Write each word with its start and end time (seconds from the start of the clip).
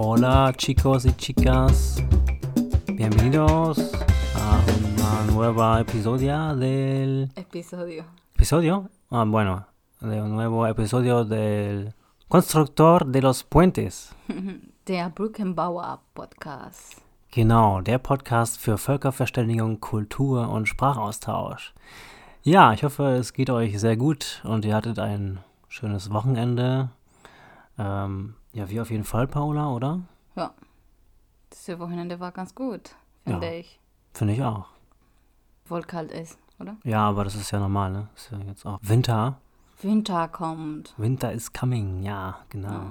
Hola 0.00 0.52
chicos 0.56 1.06
y 1.06 1.12
chicas, 1.16 2.00
bienvenidos 2.86 3.90
a 4.36 4.60
una 4.78 5.32
nueva 5.32 5.80
episodio 5.80 6.54
del 6.54 7.32
Episodio. 7.34 8.04
episodio, 8.36 8.90
ah, 9.10 9.24
bueno, 9.26 9.66
de 10.00 10.22
un 10.22 10.36
nuevo 10.36 10.68
episodio 10.68 11.24
del 11.24 11.94
Constructor 12.28 13.06
de 13.06 13.22
los 13.22 13.42
Puentes. 13.42 14.14
Der 14.86 15.10
Brückenbauer 15.10 15.98
Podcast. 16.14 17.02
Genau, 17.32 17.80
der 17.80 17.98
Podcast 17.98 18.60
für 18.60 18.78
Völkerverständigung, 18.78 19.80
Kultur 19.80 20.48
und 20.48 20.68
Sprachaustausch. 20.68 21.74
Ja, 22.44 22.72
ich 22.72 22.84
hoffe, 22.84 23.16
es 23.16 23.32
geht 23.32 23.50
euch 23.50 23.80
sehr 23.80 23.96
gut 23.96 24.42
und 24.44 24.64
ihr 24.64 24.76
hattet 24.76 25.00
ein 25.00 25.40
schönes 25.68 26.12
Wochenende. 26.12 26.90
Ähm, 27.76 28.34
ja, 28.52 28.68
wie 28.70 28.80
auf 28.80 28.90
jeden 28.90 29.04
Fall, 29.04 29.26
Paula, 29.26 29.70
oder? 29.70 30.00
Ja. 30.36 30.52
Das 31.50 31.78
Wochenende 31.78 32.20
war 32.20 32.32
ganz 32.32 32.54
gut, 32.54 32.94
finde 33.24 33.46
Ja. 33.46 33.52
ich. 33.54 33.78
Finde 34.14 34.34
ich 34.34 34.42
auch. 34.42 34.66
Voll 35.64 35.82
kalt 35.82 36.10
ist, 36.12 36.38
oder? 36.58 36.76
Ja, 36.84 37.08
aber 37.08 37.24
das 37.24 37.34
ist 37.34 37.50
ja 37.50 37.58
normal, 37.58 37.90
ne? 37.92 38.08
Ist 38.16 38.30
ja 38.30 38.38
jetzt 38.38 38.64
auch 38.66 38.78
Winter. 38.82 39.38
Winter 39.82 40.28
kommt. 40.28 40.94
Winter 40.96 41.32
is 41.32 41.52
coming, 41.52 42.02
ja, 42.02 42.38
genau. 42.48 42.68
Ja. 42.70 42.88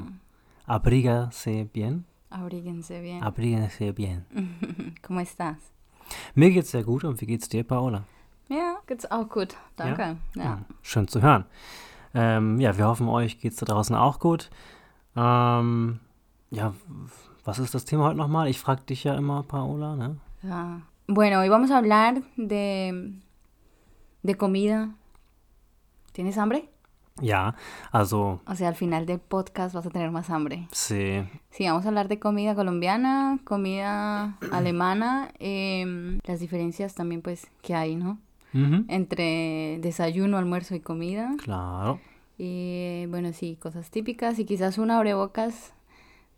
Abrígase 0.68 1.66
bien. 1.66 2.06
Abríguense 2.30 3.02
bien. 3.02 3.24
Abrígase 3.24 3.94
bien. 3.94 4.26
¿Cómo 5.02 5.20
estás? 5.22 5.58
Mir 6.36 6.52
geht's 6.52 6.72
sehr 6.72 6.84
gut 6.84 7.04
und 7.04 7.20
wie 7.22 7.26
geht's 7.26 7.50
dir, 7.50 7.64
Paola? 7.64 8.04
Ja, 8.50 8.78
geht's 8.86 9.10
auch 9.10 9.28
gut. 9.28 9.56
Danke. 9.76 10.18
Ja. 10.36 10.56
Hm, 10.58 10.66
Schön 10.82 11.08
zu 11.08 11.22
hören. 11.22 11.46
Ähm, 12.14 12.60
ja, 12.60 12.78
wir 12.78 12.86
hoffen, 12.88 13.08
euch 13.10 13.40
geht's 13.40 13.58
da 13.58 13.66
draußen 13.66 13.96
auch 13.96 14.20
gut. 14.20 14.50
Ähm, 15.18 16.00
ja, 16.52 16.74
was 17.44 17.60
ist 17.60 17.74
das 17.74 17.86
Thema 17.86 18.06
heute 18.06 18.18
nochmal? 18.18 18.48
Ich 18.50 18.60
frage 18.60 18.82
dich 18.84 19.04
ja 19.04 19.16
immer, 19.16 19.44
Paola, 19.44 19.96
ne? 19.96 20.18
Ja. 20.44 20.82
Bueno, 21.08 21.40
hoy 21.40 21.50
vamos 21.50 21.72
a 21.72 21.78
hablar 21.78 22.22
de, 22.36 23.14
de 24.24 24.36
comida. 24.36 24.90
¿Tienes 26.12 26.38
hambre? 26.38 26.70
Ja, 27.20 27.56
also, 27.92 28.42
O 28.46 28.54
sea, 28.54 28.68
al 28.68 28.76
final 28.76 29.08
del 29.08 29.20
podcast 29.20 29.74
vas 29.74 29.88
a 29.88 29.90
tener 29.90 30.12
más 30.12 30.30
hambre. 30.30 30.68
sí, 30.72 31.24
Sí, 31.50 31.66
vamos 31.66 31.86
a 31.86 31.88
hablar 31.88 32.10
de 32.10 32.20
comida 32.20 32.54
colombiana, 32.54 33.40
comida 33.44 34.38
alemana, 34.52 35.32
em, 35.40 36.20
las 36.26 36.40
diferencias 36.40 36.94
también 36.94 37.24
pues 37.24 37.48
que 37.64 37.74
hay, 37.74 37.96
¿no? 37.96 38.20
mhm. 38.54 38.86
Entre 38.88 39.80
desayuno, 39.82 40.38
almuerzo 40.38 40.76
y 40.76 40.80
comida. 40.80 41.32
Claro. 41.44 42.00
Y 42.38 43.06
bueno, 43.08 43.34
sí, 43.34 43.58
cosas 43.60 43.90
típicas 43.90 44.38
y 44.40 44.46
quizás 44.46 44.78
un 44.78 44.92
abrebocas 44.92 45.74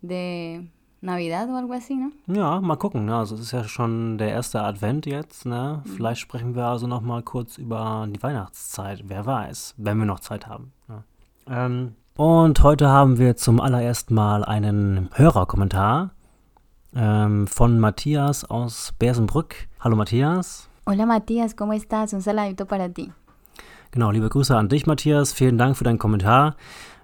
de 0.00 0.70
Navidad 1.02 1.50
o 1.50 1.56
algo 1.56 1.74
así, 1.74 1.96
¿no? 1.96 2.12
Ja, 2.26 2.60
mal 2.60 2.76
gucken. 2.76 3.06
Ne? 3.06 3.14
Also 3.14 3.34
es 3.34 3.42
ist 3.42 3.52
ja 3.52 3.64
schon 3.64 4.18
der 4.18 4.30
erste 4.30 4.62
Advent 4.62 5.06
jetzt. 5.06 5.46
Ne? 5.46 5.82
Vielleicht 5.84 6.20
sprechen 6.20 6.54
wir 6.54 6.66
also 6.66 6.86
noch 6.86 7.00
mal 7.00 7.22
kurz 7.22 7.58
über 7.58 8.06
die 8.08 8.22
Weihnachtszeit. 8.22 9.04
Wer 9.06 9.26
weiß, 9.26 9.74
wenn 9.76 9.98
wir 9.98 10.06
noch 10.06 10.20
Zeit 10.20 10.46
haben. 10.46 10.72
Ne? 10.88 11.04
Ähm, 11.48 11.94
und 12.16 12.62
heute 12.62 12.88
haben 12.88 13.18
wir 13.18 13.36
zum 13.36 13.60
allerersten 13.60 14.14
Mal 14.14 14.44
einen 14.44 15.08
Hörerkommentar 15.14 16.10
ähm, 16.94 17.46
von 17.46 17.78
Matthias 17.78 18.44
aus 18.44 18.92
Bersenbrück. 18.98 19.68
Hallo 19.80 19.96
Matthias. 19.96 20.68
Hola 20.86 21.06
Matías, 21.06 21.54
¿cómo 21.54 21.72
estás? 21.72 22.12
Un 22.12 22.20
saladito 22.20 22.66
para 22.66 22.88
ti. 22.88 23.12
Genau, 23.92 24.12
liebe 24.12 24.28
Grüße 24.28 24.56
an 24.56 24.68
dich, 24.68 24.86
Matthias. 24.86 25.32
Vielen 25.32 25.58
Dank 25.58 25.76
für 25.76 25.82
deinen 25.82 25.98
Kommentar. 25.98 26.56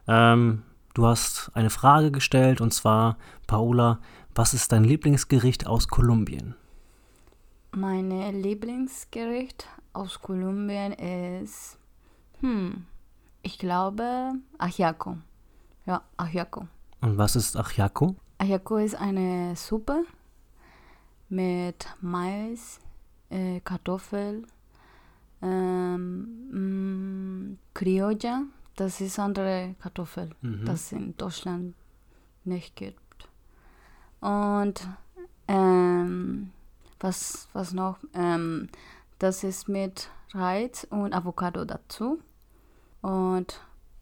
Ähm, 0.07 0.63
du 0.95 1.05
hast 1.05 1.51
eine 1.55 1.71
Frage 1.71 2.13
gestellt 2.13 2.61
und 2.61 2.73
zwar, 2.73 3.17
Paola, 3.49 3.99
was 4.37 4.55
ist 4.55 4.71
dein 4.71 4.85
Lieblingsgericht 4.85 5.67
aus 5.67 5.89
Kolumbien? 5.89 6.55
Meine 7.73 8.31
Lieblingsgericht 8.31 9.67
aus 9.95 10.21
Kolumbien 10.21 10.93
ist, 10.93 11.77
hm, 12.39 12.85
ich 13.43 13.59
glaube, 13.59 14.35
Ajiaco. 14.59 15.17
Ja, 15.87 16.03
Ajiaco. 16.17 16.69
Und 17.01 17.19
was 17.19 17.35
ist 17.35 17.57
Ajiaco? 17.57 18.15
Ajiaco 18.39 18.77
ist 18.77 18.95
eine 18.95 19.57
Suppe 19.57 20.05
mit 21.29 21.89
Mais, 22.01 22.79
äh, 23.31 23.59
Kartoffel, 23.61 24.47
ähm, 25.43 27.59
Criolla. 27.75 28.43
Das 28.77 29.01
ist 29.01 29.19
andere 29.19 29.75
Kartoffel, 29.81 30.31
Mhm. 30.43 30.65
das 30.67 30.87
es 30.87 30.93
in 30.93 31.17
Deutschland 31.17 31.75
nicht 32.45 32.77
gibt. 32.77 33.29
Und 34.21 34.87
ähm, 35.49 36.51
was, 37.01 37.49
was 37.53 37.73
noch? 37.73 37.99
Ähm, 38.15 38.69
das 39.19 39.45
ist 39.45 39.69
mit 39.69 40.11
Reis 40.35 40.87
und 40.91 41.15
Avocado 41.15 41.65
dazu. 41.65 42.19
Und 43.01 43.61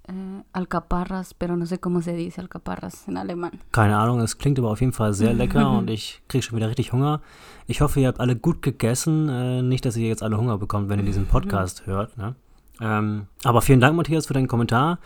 äh, 0.09 0.43
Alcaparras, 0.53 1.35
pero 1.35 1.57
no 1.57 1.67
sé 1.67 1.79
cómo 1.79 2.03
se 2.03 2.15
dice 2.15 2.41
Alcaparras 2.41 3.09
en 3.09 3.17
alemán. 3.17 3.61
Keine 3.73 3.97
Ahnung, 3.97 4.21
es 4.21 4.39
klingt 4.39 4.59
aber 4.59 4.71
auf 4.71 4.81
jeden 4.81 4.93
Fall 4.93 5.13
sehr 5.15 5.33
lecker 5.35 5.71
und 5.71 5.91
ich 5.91 6.23
kriege 6.29 6.43
schon 6.43 6.57
wieder 6.57 6.69
richtig 6.69 6.93
Hunger. 6.93 7.21
Ich 7.67 7.81
hoffe, 7.81 8.01
ihr 8.01 8.09
habt 8.09 8.21
alle 8.21 8.37
gut 8.37 8.63
gegessen. 8.63 9.29
Äh, 9.29 9.63
nicht, 9.63 9.85
dass 9.85 9.97
ihr 9.97 10.09
jetzt 10.09 10.23
alle 10.23 10.37
Hunger 10.37 10.59
bekommt, 10.59 10.89
wenn 10.89 10.99
ihr 10.99 11.05
diesen 11.05 11.27
Podcast 11.27 11.87
hört. 11.87 12.17
Ne? 12.19 12.35
Ähm, 12.81 13.27
aber 13.45 13.63
vielen 13.63 13.81
Dank, 13.81 13.97
Matthias, 13.97 14.27
für 14.27 14.35
deinen 14.35 14.49
Kommentar. 14.49 14.99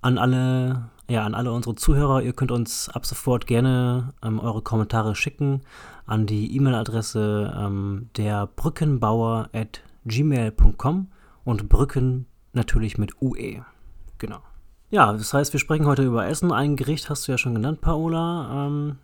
An 0.00 0.16
alle, 0.16 0.88
ja, 1.08 1.24
an 1.24 1.34
alle 1.34 1.52
unsere 1.52 1.74
Zuhörer, 1.74 2.22
ihr 2.22 2.32
könnt 2.32 2.52
uns 2.52 2.88
ab 2.88 3.04
sofort 3.04 3.46
gerne 3.46 4.14
ähm, 4.22 4.38
eure 4.40 4.62
Kommentare 4.62 5.14
schicken 5.14 5.62
an 6.06 6.26
die 6.26 6.56
E-Mail-Adresse 6.56 7.54
ähm, 7.58 8.08
der 8.16 8.46
Brückenbauer 8.46 9.50
at 9.52 9.82
gmail.com 10.06 11.08
und 11.44 11.68
Brücken 11.68 12.26
natürlich 12.54 12.96
mit 12.96 13.20
UE. 13.20 13.62
Genau. 14.18 14.40
Ja, 14.90 15.12
das 15.12 15.32
heißt, 15.34 15.52
wir 15.52 15.60
sprechen 15.60 15.86
heute 15.86 16.02
über 16.04 16.26
Essen. 16.26 16.52
Ein 16.52 16.76
Gericht 16.76 17.10
hast 17.10 17.26
du 17.28 17.32
ja 17.32 17.38
schon 17.38 17.54
genannt, 17.54 17.80
Paola. 17.80 18.66
Ähm, 18.66 18.96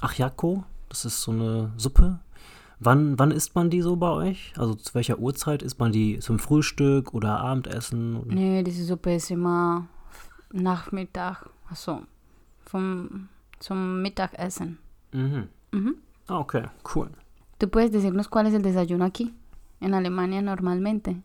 Achiaco, 0.00 0.64
das 0.88 1.04
ist 1.04 1.22
so 1.22 1.32
eine 1.32 1.72
Suppe. 1.76 2.20
Wann, 2.78 3.18
wann 3.18 3.30
isst 3.30 3.54
man 3.54 3.68
die 3.70 3.82
so 3.82 3.96
bei 3.96 4.10
euch? 4.10 4.52
Also 4.56 4.74
zu 4.74 4.94
welcher 4.94 5.18
Uhrzeit 5.18 5.62
isst 5.62 5.78
man 5.78 5.92
die? 5.92 6.18
Zum 6.18 6.38
Frühstück 6.38 7.12
oder 7.12 7.40
Abendessen? 7.40 8.26
Nee, 8.26 8.62
diese 8.62 8.84
Suppe 8.84 9.14
ist 9.14 9.30
immer 9.30 9.86
Nachmittag, 10.52 11.48
also 11.68 12.02
vom, 12.64 13.28
zum 13.58 14.00
Mittagessen. 14.02 14.78
Mhm. 15.12 15.48
Mhm. 15.72 15.94
Ah, 16.28 16.38
okay, 16.38 16.64
cool. 16.94 17.10
¿Tú 17.58 17.68
puedes 17.68 17.90
decirnos 17.90 18.28
cuál 18.28 18.46
es 18.46 18.54
el 18.54 18.62
desayuno 18.62 19.04
aquí? 19.04 19.34
En 19.80 19.92
Alemania 19.94 20.40
normalmente. 20.40 21.16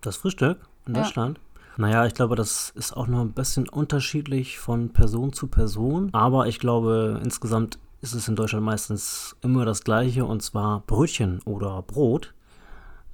Das 0.00 0.16
Frühstück 0.16 0.58
in 0.86 0.94
Ja. 0.94 1.02
Deutschland? 1.02 1.38
Naja, 1.76 2.06
ich 2.06 2.14
glaube, 2.14 2.36
das 2.36 2.70
ist 2.70 2.96
auch 2.96 3.06
noch 3.06 3.20
ein 3.20 3.32
bisschen 3.32 3.68
unterschiedlich 3.68 4.58
von 4.58 4.92
Person 4.92 5.32
zu 5.32 5.46
Person. 5.46 6.10
Aber 6.12 6.46
ich 6.46 6.58
glaube, 6.58 7.20
insgesamt 7.24 7.78
ist 8.00 8.14
es 8.14 8.28
in 8.28 8.36
Deutschland 8.36 8.64
meistens 8.64 9.36
immer 9.42 9.64
das 9.64 9.84
Gleiche 9.84 10.24
und 10.24 10.42
zwar 10.42 10.80
Brötchen 10.80 11.40
oder 11.44 11.82
Brot. 11.82 12.34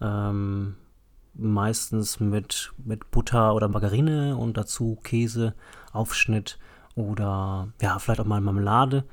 Ähm, 0.01 0.75
meistens 1.35 2.21
mit, 2.21 2.73
mit 2.85 3.11
Butter 3.11 3.55
oder 3.55 3.69
Margarine 3.69 4.37
und 4.37 4.57
dazu 4.57 4.99
Käse, 5.03 5.55
Aufschnitt 5.93 6.59
oder 6.95 7.69
ja, 7.81 7.99
vielleicht 7.99 8.21
auch 8.21 8.27
mal 8.27 8.41
Marmelade. 8.41 9.05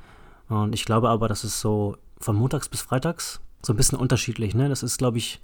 Und 0.50 0.74
ich 0.74 0.86
glaube 0.86 1.10
aber, 1.10 1.28
das 1.28 1.44
ist 1.44 1.60
so 1.60 1.98
von 2.20 2.36
montags 2.36 2.70
bis 2.70 2.82
freitags 2.82 3.42
so 3.62 3.74
ein 3.74 3.78
bisschen 3.78 4.00
unterschiedlich. 4.00 4.56
Ne? 4.56 4.70
Das 4.70 4.84
ist, 4.84 4.98
glaube 4.98 5.18
ich, 5.18 5.42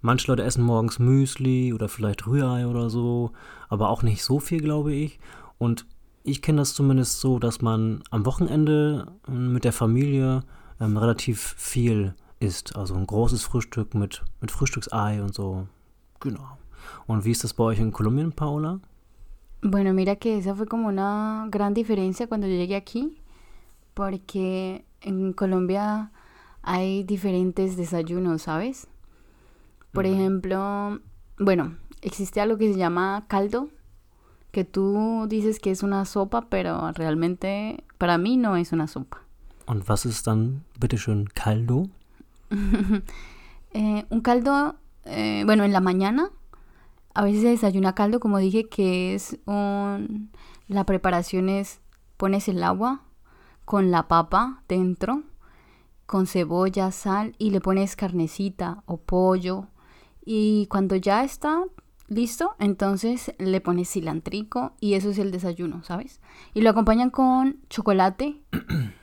Manche 0.00 0.30
Leute 0.30 0.44
essen 0.44 0.64
morgens 0.64 0.98
Müsli 0.98 1.72
oder 1.72 1.88
vielleicht 1.88 2.26
Rührei 2.26 2.66
oder 2.66 2.88
so, 2.88 3.32
aber 3.68 3.88
auch 3.88 4.02
nicht 4.02 4.22
so 4.22 4.38
viel, 4.38 4.60
glaube 4.60 4.92
ich. 4.92 5.18
Und 5.58 5.86
ich 6.22 6.42
kenne 6.42 6.58
das 6.58 6.74
zumindest 6.74 7.20
so, 7.20 7.38
dass 7.38 7.62
man 7.62 8.02
am 8.10 8.24
Wochenende 8.24 9.12
ähm, 9.26 9.52
mit 9.52 9.64
der 9.64 9.72
Familie 9.72 10.44
ähm, 10.80 10.96
relativ 10.96 11.54
viel 11.56 12.14
isst. 12.40 12.76
Also 12.76 12.94
ein 12.94 13.06
großes 13.06 13.42
Frühstück 13.42 13.94
mit, 13.94 14.22
mit 14.40 14.50
Frühstücksei 14.50 15.22
und 15.22 15.34
so. 15.34 15.66
Genau. 16.20 16.58
Und 17.06 17.24
wie 17.24 17.32
ist 17.32 17.44
das 17.44 17.54
bei 17.54 17.64
euch 17.64 17.80
in 17.80 17.92
Kolumbien, 17.92 18.32
Paola? 18.32 18.80
Bueno, 19.60 19.92
mira 19.92 20.14
que 20.14 20.38
esa 20.38 20.54
fue 20.54 20.66
como 20.66 20.86
una 20.86 21.48
gran 21.50 21.74
diferencia 21.74 22.28
cuando 22.28 22.46
yo 22.46 22.54
llegué 22.54 22.76
aquí, 22.76 23.18
porque 23.94 24.84
en 25.00 25.32
Colombia 25.32 26.12
hay 26.62 27.02
diferentes 27.02 27.76
desayunos, 27.76 28.42
¿sabes? 28.42 28.86
Por 29.92 30.06
ejemplo, 30.06 31.00
bueno, 31.38 31.76
existe 32.02 32.40
algo 32.40 32.58
que 32.58 32.72
se 32.72 32.78
llama 32.78 33.24
caldo, 33.28 33.68
que 34.50 34.64
tú 34.64 35.26
dices 35.28 35.60
que 35.60 35.70
es 35.70 35.82
una 35.82 36.04
sopa, 36.04 36.46
pero 36.48 36.92
realmente 36.92 37.84
para 37.98 38.18
mí 38.18 38.36
no 38.36 38.56
es 38.56 38.72
una 38.72 38.86
sopa. 38.86 39.22
Und 39.66 39.88
was 39.88 40.06
ist 40.06 40.26
dann, 40.26 40.64
bitteschön, 40.78 41.26
Caldo? 41.26 41.88
Eh, 43.74 44.06
un 44.08 44.22
caldo, 44.22 44.76
eh, 45.04 45.42
bueno, 45.44 45.62
en 45.62 45.74
la 45.74 45.80
mañana 45.80 46.30
a 47.18 47.22
veces 47.22 47.42
se 47.42 47.48
desayuna 47.48 47.94
caldo, 47.94 48.20
como 48.20 48.38
dije, 48.38 48.68
que 48.68 49.14
es 49.14 49.38
un... 49.44 50.30
La 50.68 50.84
preparación 50.84 51.48
es, 51.48 51.80
pones 52.16 52.48
el 52.48 52.62
agua 52.62 53.02
con 53.64 53.90
la 53.90 54.06
papa 54.06 54.62
dentro, 54.68 55.24
con 56.06 56.26
cebolla, 56.26 56.90
sal 56.92 57.34
y 57.36 57.50
le 57.50 57.60
pones 57.60 57.96
carnecita 57.96 58.84
o 58.86 58.98
pollo. 58.98 59.66
Y 60.30 60.66
cuando 60.68 60.94
ya 60.94 61.24
está 61.24 61.62
listo, 62.08 62.54
entonces 62.58 63.32
le 63.38 63.62
pones 63.62 63.88
cilantrico 63.90 64.72
y 64.78 64.92
eso 64.92 65.08
es 65.08 65.18
el 65.18 65.30
desayuno, 65.30 65.82
¿sabes? 65.84 66.20
Y 66.52 66.60
lo 66.60 66.68
acompañan 66.68 67.08
con 67.08 67.56
chocolate, 67.70 68.36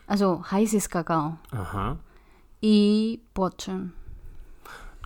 also 0.08 0.44
heißes 0.52 0.88
Kakao 0.88 1.40
Aha. 1.52 1.98
y 2.62 3.22
Brotchen. 3.34 3.94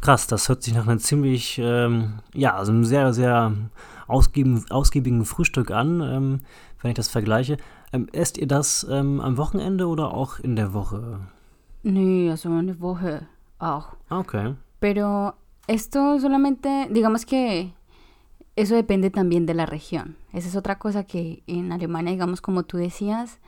Krass, 0.01 0.27
das 0.27 0.50
hört 0.50 0.62
sich 0.63 0.74
nach 0.74 0.88
einem 0.88 1.00
ziemlich, 1.00 1.57
ähm, 1.57 2.19
ja, 2.33 2.54
also 2.56 2.74
einem 2.74 2.83
sehr, 2.83 3.13
sehr 3.13 3.54
ausgieben, 4.07 4.66
ausgiebigen 4.69 5.24
Frühstück 5.24 5.71
an, 5.71 6.01
ähm, 6.01 6.39
wenn 6.81 6.92
ich 6.92 6.95
das 6.95 7.07
vergleiche. 7.07 7.56
Ähm, 7.94 8.07
esst 8.12 8.38
ihr 8.38 8.48
das 8.48 8.86
ähm, 8.89 9.21
am 9.21 9.38
Wochenende 9.38 9.88
oder 9.88 10.13
auch 10.13 10.39
in 10.39 10.57
der 10.57 10.74
Woche? 10.74 11.21
Nee, 11.83 12.30
also 12.30 12.50
eine 12.51 12.81
Woche 12.81 13.27
auch. 13.57 13.94
Ah, 14.10 14.19
Okay. 14.19 14.56
Pero 14.81 15.33
esto 15.69 16.19
solamente, 16.19 16.88
digamos 16.89 17.27
que 17.27 17.74
eso 18.56 18.74
depende 18.75 19.12
también 19.12 19.45
de 19.45 19.54
la 19.54 19.68
región. 19.68 20.18
Esa 20.33 20.48
es 20.48 20.56
otra 20.56 20.80
cosa 20.80 21.04
que 21.04 21.44
en 21.45 21.71
Alemania, 21.71 22.12
digamos 22.12 22.42
como 22.42 22.63
tú 22.63 22.77
decías, 22.77 23.39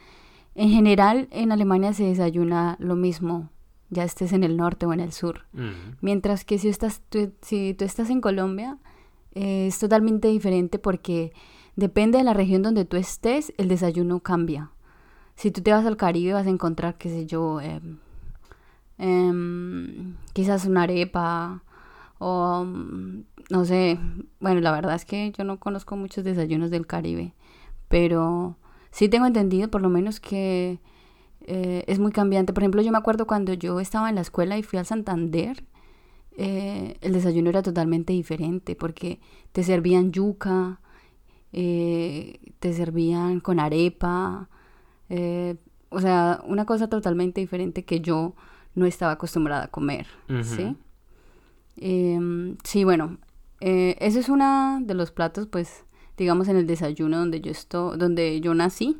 en 0.53 0.69
general 0.69 1.27
en 1.31 1.51
Alemania 1.51 1.93
se 1.93 2.03
desayuna 2.03 2.77
lo 2.79 2.95
mismo, 2.95 3.49
ya 3.89 4.03
estés 4.03 4.33
en 4.33 4.43
el 4.43 4.55
norte 4.55 4.85
o 4.85 4.93
en 4.93 4.99
el 4.99 5.11
sur. 5.13 5.45
Mientras 6.01 6.45
que 6.45 6.59
si 6.59 6.69
estás, 6.69 7.01
tú, 7.09 7.33
si 7.41 7.73
tú 7.73 7.85
estás 7.85 8.11
en 8.11 8.21
Colombia, 8.21 8.77
eh, 9.33 9.65
es 9.67 9.79
totalmente 9.79 10.27
diferente 10.27 10.77
porque 10.77 11.33
depende 11.75 12.19
de 12.19 12.23
la 12.23 12.35
región 12.35 12.61
donde 12.61 12.85
tú 12.85 12.97
estés, 12.97 13.51
el 13.57 13.67
desayuno 13.67 14.19
cambia. 14.19 14.69
Si 15.35 15.49
tú 15.49 15.61
te 15.61 15.71
vas 15.71 15.87
al 15.87 15.97
Caribe 15.97 16.33
vas 16.33 16.45
a 16.45 16.51
encontrar, 16.51 16.99
qué 16.99 17.09
sé 17.09 17.25
yo, 17.25 17.59
em, 17.61 17.97
em, 18.99 20.15
quizás 20.33 20.65
una 20.65 20.83
arepa 20.83 21.63
o 22.23 22.63
mm, 22.63 23.23
no 23.49 23.65
sé. 23.65 23.97
Bueno, 24.39 24.61
la 24.61 24.71
verdad 24.71 24.95
es 24.95 25.05
que 25.05 25.33
yo 25.35 25.43
no 25.43 25.59
conozco 25.59 25.97
muchos 25.97 26.23
desayunos 26.23 26.69
del 26.69 26.85
Caribe, 26.85 27.33
pero 27.87 28.57
sí 28.91 29.09
tengo 29.09 29.25
entendido 29.25 29.69
por 29.71 29.81
lo 29.81 29.89
menos 29.89 30.19
que 30.19 30.79
eh, 31.41 31.83
es 31.87 31.97
muy 31.97 32.11
cambiante. 32.11 32.53
Por 32.53 32.61
ejemplo, 32.61 32.83
yo 32.83 32.91
me 32.91 32.99
acuerdo 32.99 33.25
cuando 33.25 33.53
yo 33.53 33.79
estaba 33.79 34.07
en 34.09 34.15
la 34.15 34.21
escuela 34.21 34.55
y 34.59 34.63
fui 34.63 34.77
al 34.77 34.85
Santander, 34.85 35.63
eh, 36.37 36.97
el 37.01 37.13
desayuno 37.13 37.49
era 37.49 37.63
totalmente 37.63 38.13
diferente 38.13 38.75
porque 38.75 39.19
te 39.51 39.63
servían 39.63 40.11
yuca, 40.11 40.79
eh, 41.53 42.39
te 42.59 42.71
servían 42.73 43.39
con 43.39 43.59
arepa, 43.59 44.47
eh, 45.09 45.55
o 45.89 45.99
sea, 45.99 46.39
una 46.45 46.65
cosa 46.65 46.87
totalmente 46.87 47.41
diferente 47.41 47.83
que 47.83 47.99
yo 47.99 48.35
no 48.75 48.85
estaba 48.85 49.13
acostumbrada 49.13 49.63
a 49.63 49.67
comer, 49.69 50.05
¿sí? 50.43 50.77
Em, 51.77 52.57
sí, 52.63 52.83
bueno, 52.83 53.17
eh, 53.59 53.95
ese 53.99 54.19
es 54.19 54.29
uno 54.29 54.79
de 54.81 54.93
los 54.93 55.11
platos, 55.11 55.47
pues, 55.47 55.85
digamos, 56.17 56.47
en 56.47 56.57
el 56.57 56.67
desayuno 56.67 57.17
donde 57.19 57.41
yo 57.41 57.51
estoy, 57.51 57.97
donde 57.97 58.41
yo 58.41 58.53
nací, 58.53 58.97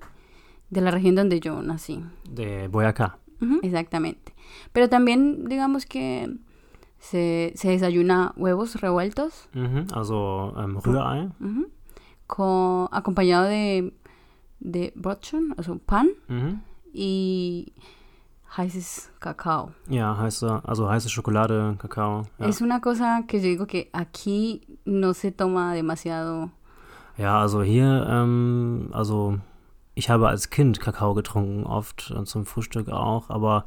de 0.69 0.81
la 0.81 0.91
región 0.91 1.15
donde 1.15 1.39
yo 1.39 1.61
nací. 1.61 2.03
De 2.29 2.67
Boyacá. 2.67 3.17
Ujú, 3.41 3.59
exactamente. 3.63 4.33
Pero 4.71 4.87
también, 4.89 5.45
digamos 5.45 5.85
que 5.85 6.37
se, 6.99 7.51
se 7.55 7.69
desayuna 7.69 8.33
huevos 8.37 8.79
revueltos. 8.79 9.49
Also 9.93 10.53
Rührei. 10.55 11.29
ujú, 11.39 11.67
con, 12.27 12.87
acompañado 12.91 13.45
de, 13.45 13.93
de 14.59 14.93
o 15.57 15.63
sea, 15.63 15.75
pan 15.85 16.09
y 16.93 17.73
heißes 18.57 19.11
Kakao. 19.19 19.71
Ja, 19.89 20.17
heiße, 20.17 20.61
also 20.63 20.89
heiße 20.89 21.09
Schokolade, 21.09 21.75
Kakao. 21.79 22.27
Ja. 22.37 22.47
Es 22.47 22.61
una 22.61 22.79
cosa 22.79 23.23
que 23.27 23.39
yo 23.39 23.49
digo 23.49 23.65
que 23.65 23.89
aquí 23.93 24.61
no 24.85 25.13
se 25.13 25.31
toma 25.31 25.73
demasiado. 25.73 26.49
Ja, 27.17 27.39
also 27.39 27.61
hier, 27.61 28.07
ähm, 28.09 28.89
also 28.91 29.39
ich 29.95 30.09
habe 30.09 30.29
als 30.29 30.49
Kind 30.49 30.79
Kakao 30.79 31.13
getrunken, 31.13 31.65
oft 31.65 32.11
äh, 32.11 32.23
zum 32.23 32.45
Frühstück 32.45 32.89
auch, 32.89 33.29
aber 33.29 33.65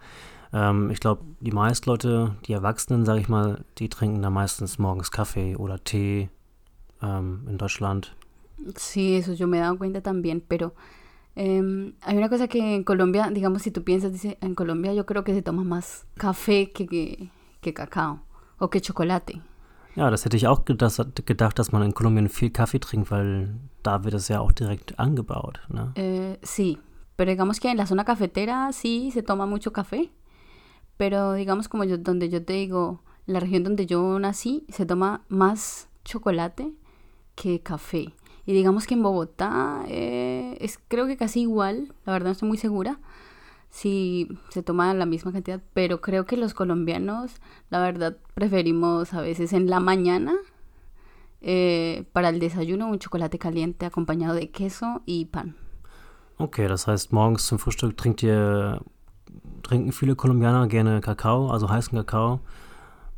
ähm, 0.53 0.91
ich 0.91 1.01
glaube, 1.01 1.23
die 1.41 1.53
meisten 1.53 1.89
Leute, 1.91 2.37
die 2.47 2.53
Erwachsenen, 2.53 3.05
sage 3.05 3.21
ich 3.21 3.29
mal, 3.29 3.65
die 3.79 3.89
trinken 3.89 4.23
da 4.23 4.31
meistens 4.31 4.79
morgens 4.79 5.11
Kaffee 5.11 5.57
oder 5.57 5.83
Tee 5.83 6.31
ähm, 7.03 7.47
in 7.49 7.59
Deutschland. 7.59 8.15
Sí, 8.77 9.17
eso 9.17 9.33
yo 9.33 9.47
me 9.47 9.59
he 9.59 9.61
dado 9.61 9.77
cuenta 9.77 10.01
también, 10.01 10.43
pero 10.47 10.73
em, 11.37 11.95
hay 12.03 12.17
una 12.17 12.29
cosa 12.29 12.49
que 12.49 12.77
en 12.77 12.85
Colombia, 12.85 13.31
digamos, 13.31 13.63
si 13.63 13.71
tú 13.71 13.85
piensas, 13.85 14.13
dice, 14.13 14.39
en 14.41 14.55
Colombia 14.55 14.95
yo 14.95 15.07
creo 15.07 15.25
que 15.25 15.35
se 15.35 15.43
toma 15.43 15.65
más 15.65 16.07
café 16.15 16.71
que, 16.73 16.87
que, 16.87 17.31
que 17.61 17.75
cacao 17.75 18.21
o 18.59 18.71
que 18.71 18.81
chocolate. 18.81 19.41
Ja, 19.97 20.11
das 20.11 20.25
hätte 20.25 20.37
ich 20.37 20.49
auch 20.49 20.65
gedacht, 20.65 21.25
gedacht, 21.25 21.59
dass 21.59 21.71
man 21.71 21.83
in 21.83 21.95
Kolumbien 21.95 22.29
viel 22.29 22.51
Kaffee 22.51 22.81
trinkt, 22.81 23.11
weil 23.13 23.55
da 23.83 24.03
wird 24.03 24.15
es 24.15 24.29
ja 24.29 24.41
auch 24.41 24.51
direkt 24.51 24.99
angebaut. 24.99 25.61
Ne? 25.69 25.93
Eh, 25.95 26.39
sí, 26.43 26.79
pero 27.17 27.31
digamos 27.31 27.61
que 27.61 27.71
en 27.71 27.77
la 27.77 27.87
zona 27.87 28.05
cafetera 28.05 28.73
sí 28.73 29.11
se 29.13 29.23
toma 29.23 29.47
mucho 29.47 29.73
café, 29.73 30.11
pero 30.97 31.35
digamos 31.35 31.69
como 31.69 31.85
yo, 31.85 31.97
donde 31.97 32.29
yo 32.29 32.45
te 32.45 32.55
digo, 32.55 33.03
la 33.27 33.39
región 33.39 33.63
donde 33.63 33.87
yo 33.87 34.19
nací, 34.19 34.67
se 34.69 34.85
toma 34.85 35.23
más 35.29 35.89
chocolate 36.05 36.73
que 37.37 37.61
café. 37.61 38.13
Y 38.47 38.53
digamos 38.53 38.87
que 38.87 38.95
en 38.95 39.03
Bogotá 39.03 39.85
eh, 39.89 40.57
es 40.61 40.79
creo 40.89 41.07
que 41.07 41.17
casi 41.17 41.43
igual, 41.43 41.95
la 42.05 42.13
verdad 42.13 42.27
no 42.27 42.33
estoy 42.33 42.49
muy 42.49 42.59
segura 42.59 42.99
si 43.71 44.29
se 44.51 44.63
toma 44.63 44.95
la 44.95 45.05
misma 45.05 45.33
cantidad, 45.33 45.61
pero 45.73 46.01
creo 46.01 46.27
que 46.27 46.37
los 46.37 46.55
colombianos, 46.55 47.33
la 47.71 47.81
verdad, 47.81 48.17
preferimos 48.35 49.13
a 49.15 49.21
veces 49.21 49.53
en 49.53 49.69
la 49.69 49.81
mañana 49.81 50.35
eh, 51.41 52.05
para 52.13 52.29
el 52.29 52.39
desayuno 52.39 52.87
un 52.87 53.01
chocolate 53.01 53.39
caliente 53.39 53.85
acompañado 53.85 54.35
de 54.35 54.51
queso 54.51 55.03
y 55.07 55.25
pan. 55.25 55.57
Okay, 56.37 56.69
das 56.69 56.87
heißt, 56.87 57.13
morgens 57.13 57.47
zum 57.47 57.59
Frühstück 57.59 57.97
trinkt 57.97 58.23
ihr, 58.23 58.81
trinken 59.63 59.93
viele 59.93 60.15
Kolumbianer 60.15 60.67
gerne 60.69 61.01
Kakao, 61.01 61.51
also 61.51 61.69
heißen 61.69 61.97
Kakao. 61.99 62.41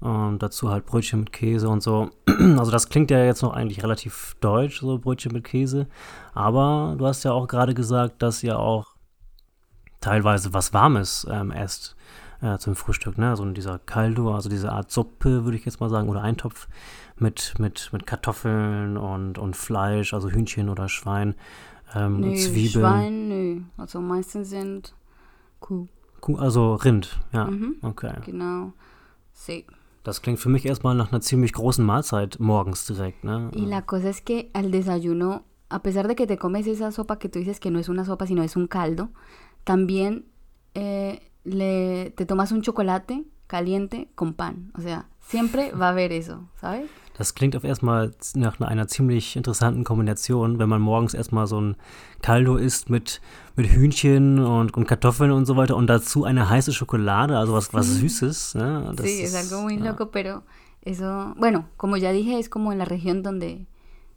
Und 0.01 0.43
dazu 0.43 0.71
halt 0.71 0.87
Brötchen 0.87 1.21
mit 1.21 1.33
Käse 1.33 1.69
und 1.69 1.83
so. 1.83 2.11
Also 2.59 2.71
das 2.71 2.91
klingt 2.91 3.11
ja 3.11 3.25
jetzt 3.25 3.43
noch 3.43 3.55
eigentlich 3.55 3.83
relativ 3.83 4.37
deutsch, 4.41 4.81
so 4.81 4.99
Brötchen 4.99 5.33
mit 5.33 5.45
Käse. 5.45 5.87
Aber 6.35 6.95
du 6.99 7.07
hast 7.07 7.25
ja 7.25 7.33
auch 7.33 7.49
gerade 7.49 7.73
gesagt, 7.73 8.21
dass 8.23 8.43
ihr 8.43 8.59
auch 8.59 8.95
teilweise 10.01 10.53
was 10.53 10.75
Warmes 10.75 11.27
ähm, 11.31 11.51
esst 11.51 11.97
äh, 12.43 12.59
zum 12.59 12.77
Frühstück, 12.77 13.19
ne? 13.19 13.31
Also 13.31 13.45
dieser 13.51 13.79
Caldo, 13.79 14.35
also 14.35 14.49
diese 14.49 14.71
Art 14.71 14.91
Suppe, 14.91 15.45
würde 15.45 15.57
ich 15.57 15.65
jetzt 15.65 15.81
mal 15.81 15.89
sagen, 15.89 16.09
oder 16.09 16.23
Eintopf 16.23 16.69
mit, 17.19 17.55
mit, 17.59 17.91
mit 17.93 18.07
Kartoffeln 18.07 18.97
und, 18.97 19.39
und 19.39 19.57
Fleisch, 19.57 20.13
also 20.13 20.29
Hühnchen 20.29 20.69
oder 20.69 20.89
Schwein, 20.89 21.35
ähm, 21.95 22.21
Nö, 22.21 22.35
Zwiebeln. 22.35 22.85
Schwein, 22.85 23.29
nö. 23.29 23.61
Also 23.77 24.01
meistens 24.01 24.51
sind 24.51 24.95
Kuh. 25.61 25.89
Kuh, 26.21 26.37
also 26.37 26.75
Rind, 26.75 27.19
ja. 27.33 27.47
Mhm. 27.47 27.77
Okay. 27.83 28.15
Genau. 28.25 28.73
Sí. 29.33 29.65
Das 30.07 30.23
klingt 30.23 30.39
für 30.39 30.49
mich 30.49 30.65
erstmal 30.65 30.95
nach 30.95 31.11
einer 31.11 31.21
ziemlich 31.21 31.53
großen 31.53 31.85
Mahlzeit 31.85 32.39
morgens 32.39 32.87
direkt, 32.87 33.25
ne? 33.25 33.51
Y 33.53 33.67
la 33.67 33.83
cosa 33.83 34.09
es 34.09 34.21
que 34.21 34.51
al 34.53 34.71
desayuno, 34.71 35.43
a 35.69 35.83
pesar 35.83 36.07
de 36.07 36.15
que 36.15 36.29
te 36.29 36.39
comes 36.39 36.69
esa 36.69 36.93
sopa 36.93 37.19
que 37.19 37.29
tú 37.29 37.41
dices 37.41 37.59
que 37.59 37.73
no 37.73 37.81
es 37.81 37.89
una 37.89 38.05
sopa, 38.05 38.25
sino 38.25 38.45
es 38.45 38.55
un 38.55 38.69
caldo, 38.69 39.09
también 39.65 40.27
eh, 40.75 41.33
le, 41.43 42.13
te 42.17 42.25
tomas 42.25 42.53
un 42.53 42.63
chocolate 42.63 43.25
caliente 43.47 44.09
con 44.15 44.35
pan. 44.35 44.73
O 44.77 44.81
sea, 44.81 45.07
siempre 45.21 45.73
va 45.73 45.87
a 45.87 45.91
haber 45.91 46.13
eso, 46.13 46.49
¿sabes? 46.61 46.89
Das 47.17 47.35
klingt 47.35 47.57
auf 47.57 47.65
erstmal 47.65 48.15
nach 48.35 48.61
einer 48.61 48.89
ziemlich 48.89 49.37
interessanten 49.37 49.85
Kombination, 49.85 50.59
wenn 50.59 50.69
man 50.69 50.83
morgens 50.83 51.15
erstmal 51.15 51.47
so 51.47 51.59
ein 51.59 51.77
Caldo 52.21 52.57
isst 52.57 52.91
mit, 52.91 53.23
mit 53.57 53.73
Hühnchen 53.73 54.39
und, 54.39 54.77
und 54.77 54.87
Kartoffeln 54.87 55.31
und 55.31 55.47
so 55.47 55.57
weiter 55.57 55.77
und 55.77 55.87
dazu 55.87 56.25
eine 56.25 56.51
heiße 56.51 56.75
Schokolade, 56.75 57.39
also 57.39 57.55
was, 57.55 57.73
was 57.73 57.87
Süßes. 57.87 58.57
Ne? 58.57 58.93
Das 58.95 59.07
sí, 59.07 59.23
es 59.23 59.33
ist, 59.33 59.37
algo 59.53 59.63
muy 59.63 59.79
ja. 59.79 59.93
loco, 59.93 60.11
pero 60.11 60.43
eso, 60.83 61.35
bueno, 61.39 61.65
como 61.79 61.97
ya 61.97 62.13
dije, 62.13 62.39
es 62.39 62.51
como 62.51 62.71
en 62.71 62.79
la 62.79 62.85
región 62.85 63.23
donde, 63.23 63.67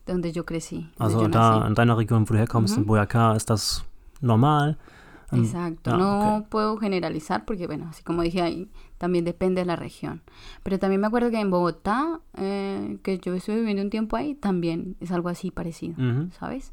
donde 0.06 0.34
yo 0.34 0.46
crecí. 0.46 0.90
donde 0.98 1.16
Also 1.16 1.22
yo 1.22 1.30
da 1.30 1.66
in 1.68 1.76
deiner 1.76 1.96
Region, 1.96 2.26
wo 2.28 2.34
du 2.34 2.40
herkommst, 2.40 2.78
in 2.78 2.86
Boyacá, 2.86 3.34
ist 3.34 3.50
das 3.50 3.86
normal. 4.20 4.78
Ähm, 5.32 5.44
Exacto, 5.44 5.92
ja, 5.92 5.98
no 5.98 6.36
okay. 6.38 6.48
puedo 6.50 6.78
generalizar 6.78 7.46
porque, 7.46 7.66
bueno, 7.68 7.88
así 7.90 8.04
como 8.04 8.24
dije 8.24 8.42
ahí, 8.42 8.70
también 9.00 9.26
depende 9.26 9.62
de 9.62 9.66
la 9.66 9.76
región. 9.76 10.22
Pero 10.62 10.78
también 10.78 11.02
me 11.02 11.08
acuerdo 11.08 11.32
que 11.32 11.40
en 11.40 11.50
Bogotá, 11.50 12.20
eh, 12.38 13.00
que 13.02 13.18
yo 13.18 13.34
estuve 13.34 13.56
viviendo 13.62 13.82
un 13.82 13.90
tiempo 13.90 14.16
ahí, 14.16 14.36
también 14.36 14.96
es 15.00 15.12
algo 15.12 15.30
así 15.30 15.50
parecido, 15.50 15.96
Mhm. 15.98 16.32
¿sabes? 16.40 16.72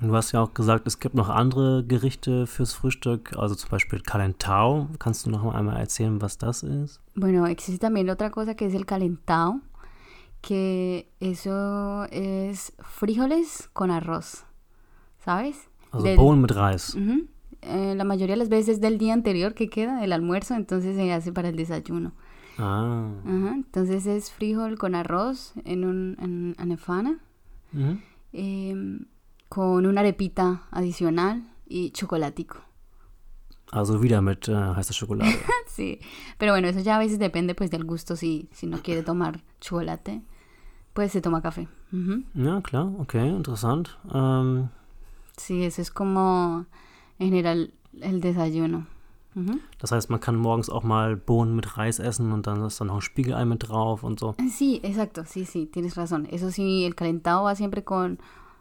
Du 0.00 0.16
hast 0.16 0.32
ja 0.32 0.40
auch 0.42 0.52
gesagt, 0.54 0.88
es 0.88 0.98
gibt 0.98 1.14
noch 1.14 1.28
andere 1.30 1.84
Gerichte 1.88 2.48
fürs 2.48 2.74
Frühstück, 2.74 3.32
also 3.38 3.54
zum 3.54 3.70
Beispiel 3.70 4.00
Calentao. 4.02 4.88
Kannst 4.98 5.24
du 5.24 5.30
noch 5.30 5.44
einmal 5.54 5.76
erzählen, 5.76 6.20
was 6.20 6.36
das 6.36 6.64
ist? 6.64 7.00
Bueno, 7.14 7.46
existe 7.46 7.78
también 7.78 8.10
otra 8.10 8.30
cosa 8.30 8.56
que 8.56 8.66
es 8.66 8.74
el 8.74 8.86
calentado, 8.86 9.60
que 10.42 11.08
eso 11.20 12.06
es 12.10 12.72
frijoles 12.80 13.70
con 13.72 13.92
arroz, 13.92 14.44
¿sabes? 15.24 15.68
Also 15.92 16.06
Del- 16.06 16.16
Bohnen 16.16 16.40
mit 16.42 16.50
Reis. 16.56 16.96
Eh, 17.66 17.94
la 17.96 18.04
mayoría 18.04 18.34
de 18.34 18.38
las 18.38 18.48
veces 18.48 18.76
es 18.76 18.80
del 18.80 18.98
día 18.98 19.12
anterior 19.14 19.54
que 19.54 19.68
queda, 19.68 20.04
el 20.04 20.12
almuerzo, 20.12 20.54
entonces 20.54 20.96
se 20.96 21.12
hace 21.12 21.32
para 21.32 21.48
el 21.48 21.56
desayuno. 21.56 22.12
Ah. 22.58 23.10
Ajá, 23.24 23.54
entonces 23.54 24.06
es 24.06 24.30
frijol 24.30 24.78
con 24.78 24.94
arroz 24.94 25.52
en 25.64 25.84
un 25.84 26.16
en 26.20 26.54
anefana, 26.58 27.18
em, 28.32 29.06
con 29.48 29.86
una 29.86 30.00
arepita 30.00 30.62
adicional 30.70 31.42
y 31.66 31.90
chocolatico. 31.90 32.58
Also 33.72 34.00
wieder 34.00 34.20
mit 34.20 34.46
äh, 34.48 34.52
heißer 34.52 34.94
Schokolade. 34.94 35.34
Sí, 35.66 35.98
pero 36.38 36.52
bueno, 36.52 36.68
eso 36.68 36.78
ya 36.78 36.94
a 36.94 36.98
veces 37.00 37.18
depende 37.18 37.56
pues 37.56 37.70
del 37.70 37.82
gusto, 37.82 38.14
si, 38.14 38.48
si 38.52 38.68
no 38.68 38.78
quiere 38.78 39.02
tomar 39.02 39.42
chocolate, 39.60 40.22
pues 40.92 41.10
se 41.10 41.20
toma 41.20 41.42
café. 41.42 41.66
Ujú. 41.92 42.22
ja, 42.34 42.60
klar, 42.62 42.86
okay, 42.98 43.28
interessant. 43.28 43.88
Ähm, 44.12 44.68
Sí, 45.36 45.64
eso 45.64 45.82
es 45.82 45.90
como 45.90 46.66
en 47.18 47.26
general 47.30 47.72
el 48.00 48.20
desayuno. 48.20 48.86
Ujú. 49.36 49.58
das 49.80 49.90
heißt, 49.90 50.10
man 50.10 50.20
kann 50.20 50.36
morgens 50.36 50.70
auch 50.70 50.84
mal 50.84 51.16
Bohnen 51.16 51.56
mit 51.56 51.76
Reis 51.76 51.98
essen 51.98 52.30
und 52.30 52.46
dann 52.46 52.62
ist 52.64 52.80
dann 52.80 52.86
noch 52.86 52.94
ein 52.96 53.00
Spiegelei 53.00 53.44
mit 53.44 53.68
drauf 53.68 54.04
und 54.04 54.20
so. 54.20 54.36
Sí, 54.48 54.78
exacto, 54.84 55.22
sí, 55.24 55.44
sí, 55.44 55.66
tienes 55.66 55.96
razón. 55.96 56.26
Eso 56.30 56.50
sí, 56.52 56.84
el 56.84 56.94
calentado 56.94 57.42
va 57.42 57.56
siempre 57.56 57.82
con 57.82 58.18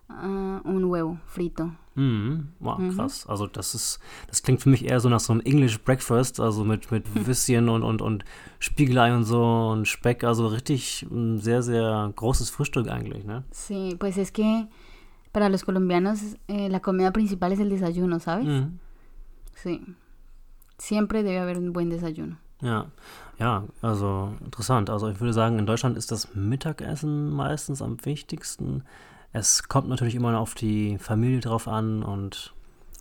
ah, 0.10 0.62
un 0.64 0.84
huevo 0.86 1.20
frito. 1.28 1.70
Mhm. 1.94 2.48
Wow, 2.60 2.80
Mhm. 2.80 2.96
krass. 2.96 3.28
Also 3.28 3.46
das 3.46 3.76
ist, 3.76 4.00
das 4.28 4.42
klingt 4.42 4.64
für 4.64 4.70
mich 4.70 4.84
eher 4.86 5.00
so 5.00 5.10
nach 5.10 5.20
so 5.20 5.34
einem 5.34 5.42
English 5.42 5.80
Breakfast, 5.80 6.40
also 6.40 6.64
mit, 6.64 6.90
mit 6.90 7.06
Würstchen 7.28 7.70
und, 7.70 7.84
und, 7.84 8.02
und 8.02 8.26
Spiegelei 8.58 9.16
und 9.16 9.26
so 9.26 9.44
und 9.72 9.88
Speck. 9.88 10.24
Also 10.24 10.48
richtig 10.48 11.04
ein 11.12 11.38
sehr, 11.38 11.62
sehr 11.62 12.12
großes 12.16 12.50
Frühstück 12.50 12.88
eigentlich, 12.90 13.26
ne? 13.26 13.44
Sí, 13.52 13.96
pues 14.00 14.18
es 14.18 14.34
que 14.34 14.66
para 15.34 15.50
los 15.50 15.64
colombianos 15.66 16.20
eh, 16.48 16.70
la 16.70 16.80
comida 16.80 17.12
principal 17.12 17.52
es 17.52 17.60
el 17.60 17.70
desayuno, 17.70 18.20
¿sabes? 18.22 18.46
Mhm. 18.46 18.80
Sí. 19.56 19.82
Siempre 20.78 21.24
debe 21.24 21.40
haber 21.40 21.58
un 21.58 21.74
buen 21.74 21.90
desayuno. 21.90 22.38
Ja, 22.62 22.86
ja, 23.40 23.64
also 23.82 24.34
interessant. 24.44 24.90
Also 24.90 25.10
ich 25.10 25.20
würde 25.20 25.34
sagen, 25.34 25.60
in 25.60 25.66
Deutschland 25.66 25.98
ist 25.98 26.12
das 26.12 26.34
Mittagessen 26.34 27.30
meistens 27.32 27.82
am 27.82 27.98
wichtigsten. 28.06 28.84
Es 29.34 29.68
kommt 29.68 29.90
natürlich 29.90 30.16
immer 30.16 30.38
auf 30.40 30.54
die 30.56 30.98
Familie 30.98 31.40
drauf 31.42 31.68
an 31.68 32.04
und 32.04 32.54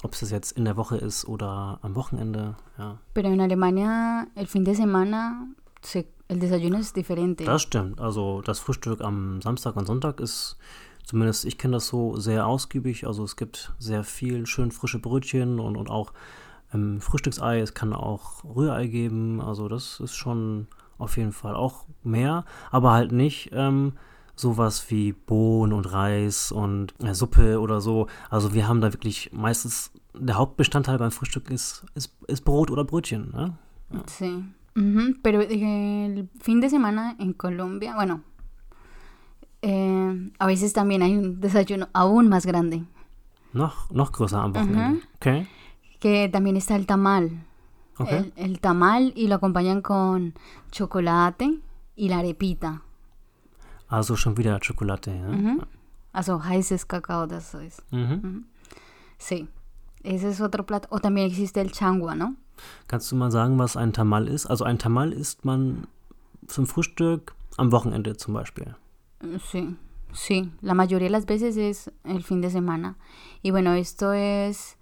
ob 0.03 0.15
es 0.15 0.21
das 0.21 0.31
jetzt 0.31 0.53
in 0.53 0.65
der 0.65 0.77
Woche 0.77 0.97
ist 0.97 1.27
oder 1.29 1.79
am 1.83 1.95
Wochenende. 1.95 2.57
Ja, 2.79 2.99
Pero 3.15 3.29
en 3.29 3.41
Alemania 3.41 4.27
el 4.35 4.47
fin 4.49 4.65
de 4.65 4.75
semana 4.75 5.47
se- 5.83 6.09
el 6.29 6.41
desayuno 6.41 6.79
es 6.79 6.93
diferente. 6.93 7.45
das 7.45 7.63
stimmt. 7.63 8.01
Also 8.01 8.41
das 8.43 8.59
Frühstück 8.59 9.01
am 9.01 9.41
Samstag 9.43 9.77
und 9.77 9.87
Sonntag 9.87 10.19
ist, 10.21 10.57
zumindest 11.05 11.45
ich 11.45 11.59
kenne 11.59 11.75
das 11.75 11.89
so, 11.89 12.17
sehr 12.17 12.47
ausgiebig. 12.47 13.07
Also 13.07 13.25
es 13.25 13.37
gibt 13.37 13.73
sehr 13.79 14.05
viel 14.05 14.47
schön 14.47 14.71
frische 14.71 14.99
Brötchen 14.99 15.61
und, 15.61 15.77
und 15.77 15.91
auch 15.91 16.13
ähm, 16.73 17.01
Frühstücksei. 17.01 17.61
Es 17.61 17.75
kann 17.75 17.93
auch 17.93 18.45
Rührei 18.45 18.87
geben. 18.87 19.41
Also 19.41 19.69
das 19.69 20.01
ist 20.01 20.15
schon 20.15 20.67
auf 20.99 21.17
jeden 21.17 21.33
Fall 21.33 21.55
auch 21.55 21.87
mehr, 22.05 22.45
aber 22.71 22.93
halt 22.93 23.13
nicht 23.13 23.51
ähm, 23.53 23.95
sowas 24.37 24.91
wie 24.91 25.13
Bohnen 25.13 25.73
und 25.73 25.93
Reis 25.93 26.53
und 26.53 26.95
äh, 27.03 27.15
Suppe 27.15 27.61
oder 27.61 27.81
so. 27.81 28.07
Also 28.31 28.55
wir 28.55 28.69
haben 28.69 28.81
da 28.81 28.93
wirklich 28.93 29.31
meistens, 29.33 29.93
der 30.15 30.37
Hauptbestandteil 30.37 30.99
beim 30.99 31.11
Frühstück 31.11 31.51
ist, 31.51 31.85
ist, 31.95 32.15
ist 32.29 32.45
Brot 32.45 32.71
oder 32.71 32.85
Brötchen. 32.85 33.31
Ne? 33.33 33.57
Sí. 34.07 34.45
Ujú, 34.75 35.17
Pero 35.23 35.43
el 35.43 36.31
fin 36.41 36.61
de 36.63 36.71
semana 36.71 37.15
en 37.19 37.35
Colombia, 37.35 37.95
bueno, 37.95 38.23
eh, 39.63 40.31
a 40.39 40.47
veces 40.47 40.73
también 40.73 41.03
hay 41.03 41.17
un 41.17 41.41
desayuno 41.41 41.89
aún 41.93 42.29
más 42.29 42.45
grande, 42.47 42.85
Noch, 43.53 43.91
noch 43.91 44.13
größer 44.13 44.39
am 44.39 44.55
Wochenende. 44.55 45.03
Okay, 45.17 45.47
que 46.01 46.29
también 46.29 46.57
está 46.57 46.75
el 46.77 46.87
tamal. 46.87 47.31
okay. 47.99 48.33
El, 48.37 48.53
el 48.53 48.61
tamal 48.61 49.13
y 49.15 49.29
lo 49.29 49.35
acompañan 49.37 49.83
con 49.83 50.35
chocolate 50.71 51.61
y 51.95 52.09
la 52.09 52.19
arepita. 52.19 52.83
Also 53.89 54.17
schon 54.17 54.35
wieder 54.39 54.59
Schokolade. 54.63 55.13
Ja? 55.13 55.29
Ujú. 55.29 55.63
Also 56.15 56.43
heißes 56.43 56.89
Cacao, 56.89 57.27
das 57.27 57.53
ist. 57.55 57.83
Mhm. 57.93 58.47
Sí. 59.19 59.49
Ese 60.03 60.31
es 60.31 60.41
otro 60.41 60.65
plato. 60.65 60.89
O 60.91 60.99
también 60.99 61.27
existe 61.27 61.61
el 61.61 61.71
changua, 61.73 62.15
¿no? 62.15 62.35
Kannst 62.89 63.13
du 63.13 63.17
mal 63.17 63.31
sagen, 63.31 63.59
was 63.59 63.77
ein 63.77 63.93
Tamal 63.93 64.29
ist? 64.29 64.47
Also 64.47 64.65
ein 64.65 64.79
Tamal 64.79 65.13
isst 65.13 65.45
man 65.45 65.87
zum 66.47 66.67
Frühstück 66.67 67.35
am 67.59 67.71
Wochenende 67.71 68.17
zum 68.17 68.33
Beispiel. 68.35 68.75
Sí, 69.45 69.77
sí, 70.13 70.53
la 70.61 70.75
mayoría 70.75 71.07
de 71.07 71.13
las 71.13 71.27
veces 71.27 71.57
es 71.57 71.91
el 72.05 72.23
fin 72.23 72.41
de 72.41 72.51
semana. 72.51 72.97
Y 73.43 73.51
bueno, 73.51 73.75
esto 73.75 74.13
es, 74.13 74.77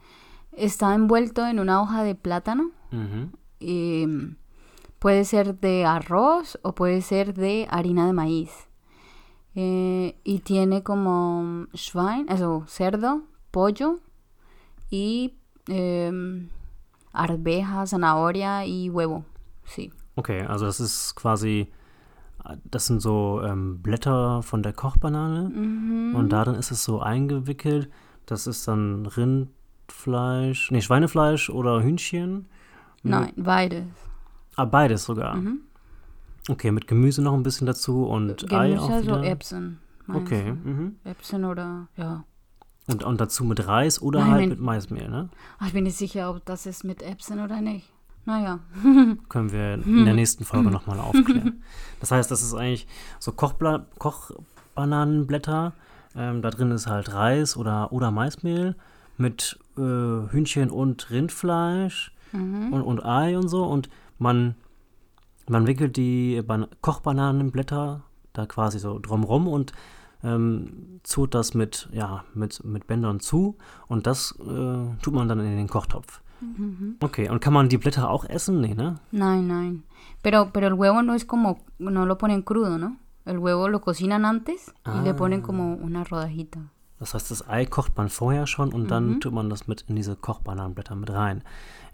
está 0.53 0.95
envuelto 0.95 1.47
en 1.47 1.61
una 1.61 1.83
hoja 1.83 2.03
de 2.03 2.15
plátano. 2.15 2.71
Y 3.61 4.07
mm, 4.07 4.37
puede 4.99 5.25
ser 5.25 5.61
de 5.61 5.85
arroz 5.85 6.59
o 6.63 6.75
puede 6.75 7.03
ser 7.03 7.35
de 7.35 7.67
harina 7.71 8.07
de 8.07 8.13
maíz. 8.13 8.51
Eh, 9.55 10.17
y 10.23 10.41
tiene 10.41 10.83
como 10.83 11.67
Schwein, 11.75 12.27
also 12.29 12.65
cerdo, 12.69 13.23
pollo 13.51 13.99
y 14.91 15.35
em, 15.67 16.49
arveja, 17.13 17.87
zanahoria 17.87 18.65
y 18.65 18.91
huevo. 18.91 19.25
Sí. 19.65 19.93
Okay, 20.17 20.41
also 20.41 20.67
das 20.67 20.81
ist 20.81 21.15
quasi, 21.15 21.73
das 22.65 22.87
sind 22.87 23.01
so 23.01 23.41
ähm, 23.45 23.81
Blätter 23.83 24.43
von 24.43 24.63
der 24.63 24.73
Kochbanane 24.73 25.49
Mhm. 25.51 26.15
und 26.15 26.31
darin 26.31 26.55
ist 26.55 26.71
es 26.71 26.85
so 26.85 27.01
eingewickelt. 27.01 27.91
Das 28.27 28.47
ist 28.47 28.67
dann 28.69 29.07
Rindfleisch, 29.07 30.71
nee, 30.71 30.81
Schweinefleisch 30.81 31.51
oder 31.51 31.83
Hühnchen. 31.83 32.47
Nein, 33.03 33.33
beides. 33.37 33.85
Ah, 34.57 34.65
beides 34.65 35.05
sogar. 35.05 35.37
Mhm. 35.37 35.61
Okay, 36.49 36.71
mit 36.71 36.87
Gemüse 36.87 37.23
noch 37.23 37.35
ein 37.35 37.43
bisschen 37.43 37.67
dazu 37.67 38.05
und 38.07 38.53
Ei 38.53 38.79
auch 38.79 38.89
Gemüse, 38.89 39.03
wieder. 39.07 39.25
Erbsen. 39.25 39.79
meinst 40.07 40.27
Okay, 40.27 40.53
mhm. 40.53 40.97
Erbsen 41.05 41.45
oder, 41.45 41.89
ja. 41.97 42.25
Und, 42.89 43.05
und 43.05 43.21
dazu 43.21 43.45
mit 43.45 43.67
Reis 43.69 44.03
oder 44.03 44.21
Nein, 44.21 44.31
halt 44.33 44.49
mit 44.51 44.61
Maismehl, 44.61 45.09
ne? 45.09 45.29
Ah, 45.59 45.67
Ich 45.67 45.73
bin 45.73 45.85
nicht 45.85 45.97
sicher, 45.97 46.31
ob 46.31 46.45
das 46.45 46.67
ist 46.67 46.83
mit 46.83 47.03
Erbsen 47.03 47.41
oder 47.41 47.61
nicht. 47.61 47.87
Naja. 48.25 48.61
Können 49.29 49.53
wir 49.53 49.75
in 49.85 50.05
der 50.05 50.15
nächsten 50.15 50.45
Folge 50.45 50.71
nochmal 50.73 51.01
aufklären. 51.01 51.63
Das 52.01 52.11
heißt, 52.11 52.31
das 52.31 52.43
ist 52.43 52.55
eigentlich 52.55 52.87
so 53.19 53.33
Kochbla 53.33 53.87
Kochbananenblätter. 53.99 55.73
Ähm, 56.17 56.43
da 56.43 56.51
drin 56.51 56.71
ist 56.73 56.87
halt 56.87 57.13
Reis 57.13 57.57
oder, 57.57 57.93
oder 57.93 58.11
Maismehl 58.11 58.75
mit 59.17 59.59
äh, 59.77 59.81
Hühnchen 59.81 60.71
und 60.71 61.11
Rindfleisch 61.11 62.13
Mhm. 62.33 62.73
und, 62.73 62.83
und 62.83 63.05
Ei 63.05 63.37
und 63.37 63.49
so. 63.49 63.65
Und 63.65 63.89
man, 64.19 64.55
man 65.49 65.67
wickelt 65.67 65.97
die 65.97 66.41
Ban 66.43 66.67
Kochbananenblätter 66.81 68.03
da 68.33 68.47
quasi 68.47 68.79
so 68.79 69.01
drumrum 69.01 69.49
und 69.49 69.73
ähm, 70.23 71.01
zurt 71.03 71.35
das 71.35 71.55
mit, 71.55 71.89
ja, 71.93 72.23
mit, 72.35 72.63
mit 72.65 72.87
Bändern 72.87 73.19
zu. 73.21 73.57
Und 73.89 74.07
das 74.07 74.33
äh, 74.41 75.03
tut 75.03 75.13
man 75.15 75.29
dann 75.29 75.41
in 75.41 75.57
den 75.57 75.67
Kochtopf. 75.69 76.21
Mhm. 76.41 76.97
Okay, 77.01 77.29
und 77.29 77.41
kann 77.41 77.53
man 77.53 77.69
die 77.69 77.79
Blätter 77.79 78.11
auch 78.11 78.25
essen? 78.25 78.61
Nee, 78.61 78.75
ne? 78.75 78.99
Nein, 79.13 79.47
nein. 79.47 79.83
Pero, 80.23 80.51
pero 80.53 80.67
el 80.69 80.75
huevo 80.75 81.03
no 81.03 81.15
es 81.15 81.25
como, 81.25 81.59
no 81.79 82.07
lo 82.07 82.17
ponen 82.19 82.43
crudo, 82.43 82.79
¿no? 82.79 82.97
El 83.25 83.39
huevo 83.39 83.69
lo 83.69 83.81
cocinan 83.81 84.25
antes 84.25 84.73
y 84.87 85.05
le 85.05 85.15
ponen 85.15 85.43
como 85.43 85.75
una 85.75 86.05
rodajita. 86.05 86.61
Das 86.99 87.15
heißt, 87.15 87.31
das 87.31 87.49
Ei 87.49 87.65
kocht 87.65 87.97
man 87.97 88.09
vorher 88.11 88.47
schon 88.47 88.73
und 88.73 88.91
dann 88.91 89.13
Mhm. 89.15 89.21
tut 89.21 89.33
man 89.33 89.49
das 89.49 89.67
mit 89.67 89.83
in 89.89 89.97
diese 89.97 90.17
Kochbananenblätter 90.17 90.95
mit 90.97 91.11
rein, 91.11 91.43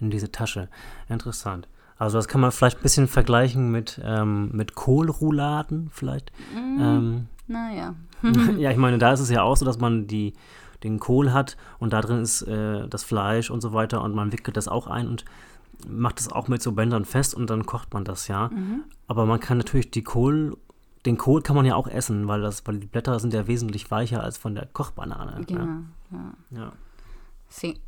in 0.00 0.10
diese 0.10 0.32
Tasche. 0.32 0.68
Interessant. 1.08 1.68
Also 1.98 2.18
das 2.18 2.26
kann 2.28 2.40
man 2.40 2.50
vielleicht 2.52 2.78
ein 2.78 2.82
bisschen 2.82 3.06
vergleichen 3.08 3.70
mit, 3.70 4.00
ähm, 4.04 4.50
mit 4.52 4.74
Kohlrouladen 4.74 5.88
vielleicht. 5.92 6.30
Mhm. 6.54 6.78
Ähm, 6.80 7.26
Naja. 7.48 7.94
ja, 8.58 8.70
ich 8.72 8.76
meine, 8.76 8.98
da 8.98 9.12
ist 9.12 9.20
es 9.20 9.30
ja 9.30 9.42
auch 9.42 9.56
so, 9.56 9.64
dass 9.64 9.78
man 9.78 10.06
die, 10.08 10.32
den 10.82 11.00
Kohl 11.00 11.32
hat 11.32 11.56
und 11.78 11.92
da 11.92 12.00
drin 12.00 12.20
ist 12.20 12.42
äh, 12.42 12.88
das 12.88 13.04
Fleisch 13.04 13.50
und 13.50 13.60
so 13.60 13.72
weiter 13.72 14.02
und 14.02 14.14
man 14.14 14.32
wickelt 14.32 14.56
das 14.56 14.68
auch 14.68 14.86
ein 14.86 15.08
und 15.08 15.24
macht 15.86 16.20
es 16.20 16.30
auch 16.30 16.48
mit 16.48 16.62
so 16.62 16.72
Bändern 16.72 17.04
fest 17.04 17.34
und 17.34 17.50
dann 17.50 17.66
kocht 17.66 17.92
man 17.92 18.04
das, 18.04 18.28
ja. 18.28 18.48
Mhm. 18.48 18.84
Aber 19.06 19.26
man 19.26 19.40
kann 19.40 19.58
natürlich 19.58 19.90
die 19.90 20.02
Kohl, 20.02 20.56
den 21.04 21.18
Kohl 21.18 21.42
kann 21.42 21.56
man 21.56 21.66
ja 21.66 21.74
auch 21.74 21.86
essen, 21.86 22.28
weil 22.28 22.40
das, 22.40 22.66
weil 22.66 22.78
die 22.78 22.86
Blätter 22.86 23.18
sind 23.20 23.34
ja 23.34 23.46
wesentlich 23.46 23.90
weicher 23.90 24.22
als 24.22 24.38
von 24.38 24.54
der 24.54 24.66
Kochbanane. 24.66 25.44
Genau. 25.46 25.66
Ja. 26.10 26.34
Ja. 26.50 26.72
Sí. 27.48 27.78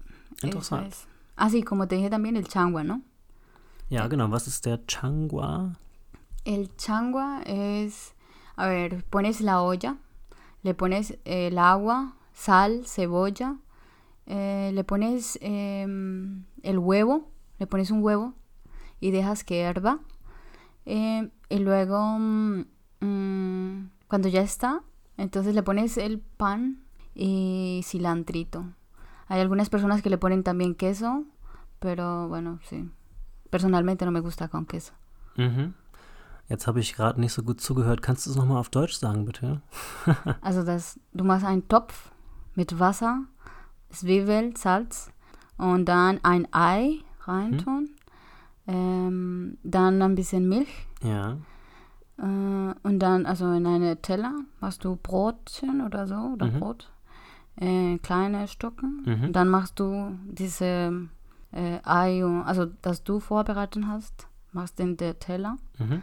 Interessant. 0.42 0.88
es. 0.88 1.06
Ah, 1.36 1.48
sí, 1.50 1.62
como 1.62 1.86
te 1.86 1.96
dije 1.96 2.10
también, 2.10 2.36
el 2.36 2.46
changua, 2.46 2.82
¿no? 2.82 3.00
Ja, 3.90 4.06
genau. 4.08 4.30
Was 4.30 4.46
ist 4.46 4.66
der 4.66 4.86
Changua? 4.86 5.76
El 6.44 6.68
changua 6.76 7.40
es, 7.44 8.14
a 8.56 8.68
ver, 8.68 9.04
pones 9.10 9.40
la 9.40 9.62
olla, 9.62 9.96
le 10.62 10.74
pones 10.74 11.16
el 11.24 11.58
agua, 11.58 12.12
sal, 12.38 12.86
cebolla, 12.86 13.56
eh, 14.26 14.70
le 14.72 14.84
pones 14.84 15.38
em, 15.42 16.44
el 16.62 16.78
huevo, 16.78 17.28
le 17.58 17.66
pones 17.66 17.90
un 17.90 18.02
huevo 18.02 18.34
y 19.00 19.10
dejas 19.10 19.42
que 19.42 19.62
herva. 19.62 19.98
Eh, 20.86 21.30
y 21.48 21.58
luego, 21.58 21.98
mm, 22.18 22.64
mm, 23.00 23.90
cuando 24.06 24.28
ya 24.28 24.42
está, 24.42 24.82
entonces 25.16 25.54
le 25.54 25.64
pones 25.64 25.98
el 25.98 26.20
pan 26.20 26.84
y 27.14 27.80
cilantrito. 27.84 28.64
Hay 29.26 29.40
algunas 29.40 29.68
personas 29.68 30.00
que 30.00 30.08
le 30.08 30.16
ponen 30.16 30.44
también 30.44 30.76
queso, 30.76 31.24
pero 31.80 32.28
bueno, 32.28 32.60
sí. 32.62 32.88
Personalmente 33.50 34.04
no 34.04 34.12
me 34.12 34.20
gusta 34.20 34.48
con 34.48 34.64
queso. 34.64 34.92
Mhm. 35.36 35.74
Jetzt 36.48 36.66
habe 36.66 36.80
ich 36.80 36.94
gerade 36.94 37.20
nicht 37.20 37.32
so 37.32 37.42
gut 37.42 37.60
zugehört. 37.60 38.00
Kannst 38.00 38.26
du 38.26 38.30
es 38.30 38.36
nochmal 38.36 38.58
auf 38.58 38.70
Deutsch 38.70 38.94
sagen, 38.94 39.26
bitte? 39.26 39.60
Also 40.40 40.62
das, 40.62 40.98
du 41.12 41.24
machst 41.24 41.44
einen 41.44 41.66
Topf 41.68 42.10
mit 42.58 42.78
Wasser, 42.80 43.14
Zwiebel, 43.90 44.56
Salz 44.56 45.10
und 45.58 45.84
dann 45.86 46.18
ein 46.24 46.46
Ei 46.52 46.98
reintun, 47.20 47.90
ähm, 48.66 49.56
dann 49.62 50.02
ein 50.02 50.14
bisschen 50.14 50.48
Milch 50.48 50.68
Ja. 51.02 51.36
äh, 52.18 52.74
und 52.82 52.98
dann 52.98 53.26
also 53.26 53.50
in 53.52 53.66
eine 53.66 54.00
Teller 54.02 54.34
machst 54.60 54.84
du 54.84 54.96
Brotchen 54.96 55.80
oder 55.86 56.06
so 56.06 56.16
oder 56.34 56.46
Mhm. 56.46 56.58
Brot, 56.60 56.90
äh, 57.56 57.98
kleine 57.98 58.48
Stücken. 58.48 59.02
Mhm. 59.06 59.24
Und 59.26 59.32
dann 59.36 59.48
machst 59.48 59.78
du 59.80 60.18
diese 60.24 61.08
äh, 61.52 61.78
Ei, 61.84 62.22
also 62.44 62.66
das 62.82 63.04
du 63.04 63.20
vorbereitet 63.20 63.84
hast, 63.86 64.26
machst 64.52 64.80
in 64.80 64.96
der 64.96 65.18
Teller 65.18 65.56
Mhm. 65.78 66.02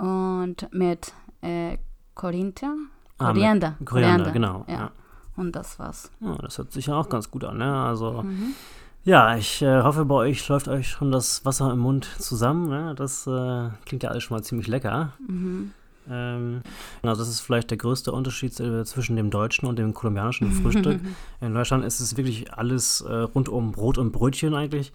und 0.00 0.68
mit 0.72 1.12
äh, 1.42 1.78
Korinther, 2.14 2.74
Ah, 3.18 3.26
mit 3.28 3.34
Koriander, 3.36 3.76
Koriander, 3.84 4.30
genau. 4.30 4.64
Ja. 4.68 4.74
Ja. 4.74 4.90
Und 5.36 5.54
das 5.54 5.78
war's. 5.78 6.10
Ja, 6.20 6.34
das 6.36 6.58
hört 6.58 6.72
sich 6.72 6.86
ja 6.86 6.94
auch 6.96 7.08
ganz 7.08 7.30
gut 7.30 7.44
an, 7.44 7.58
ne? 7.58 7.74
Also, 7.84 8.22
Mhm. 8.22 8.54
ja, 9.04 9.36
ich 9.36 9.62
äh, 9.62 9.82
hoffe, 9.82 10.04
bei 10.04 10.14
euch 10.14 10.48
läuft 10.48 10.68
euch 10.68 10.88
schon 10.88 11.12
das 11.12 11.44
Wasser 11.44 11.70
im 11.72 11.78
Mund 11.80 12.08
zusammen. 12.18 12.68
Ne? 12.68 12.94
Das 12.96 13.26
äh, 13.26 13.68
klingt 13.84 14.02
ja 14.02 14.10
alles 14.10 14.22
schon 14.24 14.36
mal 14.36 14.42
ziemlich 14.42 14.66
lecker. 14.66 15.12
Mhm. 15.26 15.72
Ähm, 16.08 16.62
also 17.02 17.20
das 17.20 17.28
ist 17.28 17.40
vielleicht 17.40 17.70
der 17.70 17.78
größte 17.78 18.12
Unterschied 18.12 18.58
äh, 18.60 18.84
zwischen 18.84 19.16
dem 19.16 19.30
deutschen 19.30 19.66
und 19.68 19.76
dem 19.78 19.92
kolumbianischen 19.92 20.50
Frühstück. 20.52 21.00
In 21.40 21.52
Deutschland 21.54 21.84
ist 21.84 22.00
es 22.00 22.16
wirklich 22.16 22.52
alles 22.54 23.00
äh, 23.00 23.12
rund 23.12 23.48
um 23.48 23.72
Brot 23.72 23.98
und 23.98 24.12
Brötchen 24.12 24.54
eigentlich, 24.54 24.92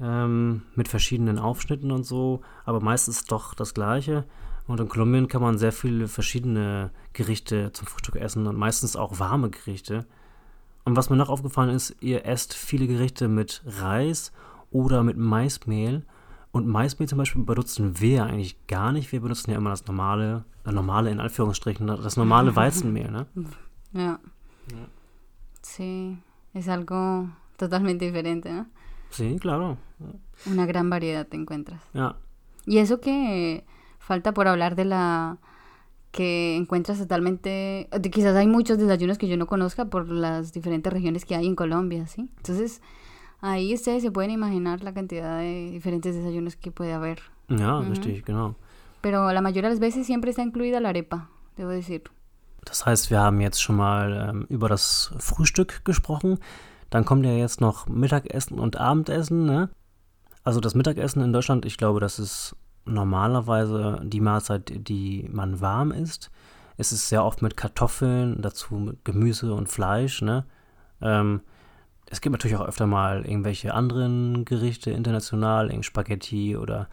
ähm, 0.00 0.62
mit 0.74 0.88
verschiedenen 0.88 1.38
Aufschnitten 1.38 1.90
und 1.90 2.04
so, 2.04 2.40
aber 2.64 2.80
meistens 2.80 3.24
doch 3.24 3.54
das 3.54 3.74
Gleiche. 3.74 4.24
Und 4.66 4.80
in 4.80 4.88
Kolumbien 4.88 5.28
kann 5.28 5.42
man 5.42 5.58
sehr 5.58 5.72
viele 5.72 6.08
verschiedene 6.08 6.90
Gerichte 7.12 7.72
zum 7.72 7.86
Frühstück 7.86 8.16
essen 8.16 8.46
und 8.46 8.56
meistens 8.56 8.96
auch 8.96 9.18
warme 9.18 9.50
Gerichte. 9.50 10.06
Und 10.84 10.96
was 10.96 11.10
mir 11.10 11.16
noch 11.16 11.28
aufgefallen 11.28 11.70
ist, 11.70 11.96
ihr 12.00 12.24
esst 12.26 12.54
viele 12.54 12.86
Gerichte 12.86 13.28
mit 13.28 13.62
Reis 13.66 14.32
oder 14.70 15.02
mit 15.02 15.16
Maismehl. 15.16 16.04
Und 16.50 16.66
Maismehl 16.66 17.08
zum 17.08 17.18
Beispiel 17.18 17.42
benutzen 17.42 18.00
wir 18.00 18.16
ja 18.16 18.24
eigentlich 18.26 18.66
gar 18.66 18.92
nicht. 18.92 19.10
Wir 19.12 19.20
benutzen 19.20 19.50
ja 19.50 19.56
immer 19.56 19.70
das 19.70 19.86
normale, 19.86 20.44
äh, 20.64 20.72
normale 20.72 21.10
in 21.10 21.20
Anführungsstrichen, 21.20 21.86
das 21.86 22.16
normale 22.16 22.54
Weizenmehl, 22.56 23.10
ne? 23.10 23.26
Ja. 23.92 24.18
Sí, 25.62 26.18
es 26.52 26.68
algo 26.68 27.28
totalmente 27.56 28.04
diferente, 28.06 28.52
¿no? 28.52 28.66
Sí, 29.10 29.36
claro. 29.38 29.76
Una 30.46 30.66
gran 30.66 30.90
variedad 30.90 31.26
te 31.26 31.36
encuentras. 31.36 31.80
Ja. 31.94 32.16
Y 32.66 32.78
eso 32.78 33.00
que 33.00 33.64
falta 34.02 34.32
por 34.34 34.48
hablar 34.48 34.74
de 34.76 34.84
la 34.84 35.38
que 36.10 36.56
encuentras 36.56 36.98
totalmente, 36.98 37.88
quizás 38.12 38.36
hay 38.36 38.46
muchos 38.46 38.76
desayunos 38.76 39.16
que 39.16 39.28
yo 39.28 39.36
no 39.38 39.46
conozca 39.46 39.86
por 39.86 40.08
las 40.10 40.52
diferentes 40.52 40.92
regiones 40.92 41.24
que 41.24 41.34
hay 41.34 41.46
en 41.46 41.56
Colombia, 41.56 42.06
¿sí? 42.06 42.28
Entonces, 42.36 42.82
ahí 43.40 43.72
ustedes 43.72 44.02
se 44.02 44.10
pueden 44.10 44.30
imaginar 44.30 44.82
la 44.84 44.92
cantidad 44.92 45.38
de 45.38 45.70
diferentes 45.70 46.14
desayunos 46.14 46.56
que 46.56 46.70
puede 46.70 46.92
haber. 46.92 47.20
Ja, 47.48 47.80
Mhm. 47.80 47.90
richtig, 47.90 48.24
genau. 48.26 48.56
Pero 49.00 49.32
la 49.32 49.40
mayoría 49.40 49.68
de 49.70 49.74
las 49.74 49.80
veces 49.80 50.06
siempre 50.06 50.30
está 50.30 50.42
incluida 50.42 50.80
la 50.80 50.90
arepa, 50.90 51.30
debo 51.56 51.70
decir. 51.70 52.02
Das 52.64 52.84
heißt, 52.86 53.10
wir 53.10 53.18
haben 53.20 53.40
jetzt 53.40 53.60
schon 53.60 53.76
mal 53.76 54.28
ähm, 54.30 54.46
über 54.50 54.68
das 54.68 55.12
Frühstück 55.18 55.84
gesprochen. 55.84 56.38
Dann 56.90 57.04
kommt 57.04 57.24
ja 57.24 57.32
jetzt 57.32 57.60
noch 57.60 57.88
Mittagessen 57.88 58.58
und 58.60 58.76
Abendessen, 58.76 59.46
ne? 59.46 59.70
Also 60.44 60.60
das 60.60 60.74
Mittagessen 60.74 61.22
in 61.22 61.32
Deutschland, 61.32 61.64
ich 61.64 61.76
glaube, 61.78 61.98
das 62.00 62.18
ist 62.18 62.54
normalerweise 62.84 64.00
die 64.02 64.20
Mahlzeit, 64.20 64.72
die 64.88 65.28
man 65.30 65.60
warm 65.60 65.92
isst. 65.92 66.30
Es 66.76 66.92
ist 66.92 67.08
sehr 67.08 67.24
oft 67.24 67.42
mit 67.42 67.56
Kartoffeln, 67.56 68.40
dazu 68.42 68.74
mit 68.74 69.04
Gemüse 69.04 69.54
und 69.54 69.68
Fleisch, 69.68 70.22
ne? 70.22 70.44
Ähm, 71.00 71.42
es 72.06 72.20
gibt 72.20 72.32
natürlich 72.32 72.56
auch 72.56 72.66
öfter 72.66 72.86
mal 72.86 73.24
irgendwelche 73.24 73.72
anderen 73.72 74.44
Gerichte 74.44 74.90
international, 74.90 75.70
irgend 75.70 75.86
Spaghetti 75.86 76.56
oder 76.56 76.88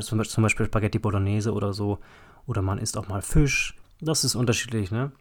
zum 0.00 0.18
Beispiel, 0.18 0.66
Spaghetti 0.66 0.98
Bolognese 0.98 1.52
oder 1.52 1.72
so. 1.72 1.98
Oder 2.46 2.62
man 2.62 2.78
isst 2.78 2.96
auch 2.98 3.06
mal 3.08 3.22
Fisch. 3.22 3.76
Das 4.00 4.24
ist 4.24 4.34
unterschiedlich, 4.34 4.90
ne? 4.90 5.12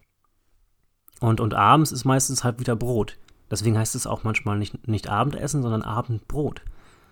Und, 1.19 1.39
und 1.39 1.53
abends 1.53 1.91
ist 1.91 2.05
meistens 2.05 2.43
halt 2.43 2.59
wieder 2.59 2.75
Brot. 2.75 3.17
Deswegen 3.51 3.77
heißt 3.77 3.93
es 3.95 4.07
auch 4.07 4.23
manchmal 4.23 4.57
nicht, 4.57 4.87
nicht 4.87 5.09
Abendessen, 5.09 5.61
sondern 5.61 5.83
Abendbrot. 5.83 6.63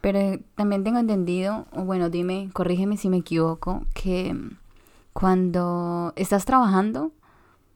Pero 0.01 0.39
también 0.55 0.83
tengo 0.83 0.99
entendido, 0.99 1.67
o 1.73 1.83
bueno, 1.83 2.09
dime, 2.09 2.49
corrígeme 2.53 2.97
si 2.97 3.09
me 3.09 3.17
equivoco, 3.17 3.85
que 3.93 4.33
mm, 4.33 4.57
cuando 5.13 6.13
estás 6.15 6.45
trabajando, 6.45 7.11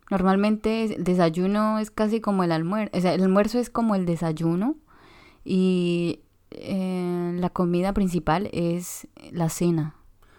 normalmente 0.10 0.96
el 0.96 1.04
desayuno 1.04 1.80
es 1.80 1.92
casi 1.92 2.22
como 2.22 2.44
el 2.44 2.52
almuerzo, 2.52 2.98
o 2.98 3.02
sea, 3.02 3.14
el 3.14 3.24
almuerzo 3.24 3.60
es 3.60 3.70
como 3.70 3.96
el 3.96 4.06
desayuno 4.06 4.76
y 5.44 6.20
eh, 6.52 7.38
la 7.40 7.50
comida 7.50 7.94
principal 7.94 8.50
es 8.52 9.08
la 9.32 9.50
cena. 9.50 9.96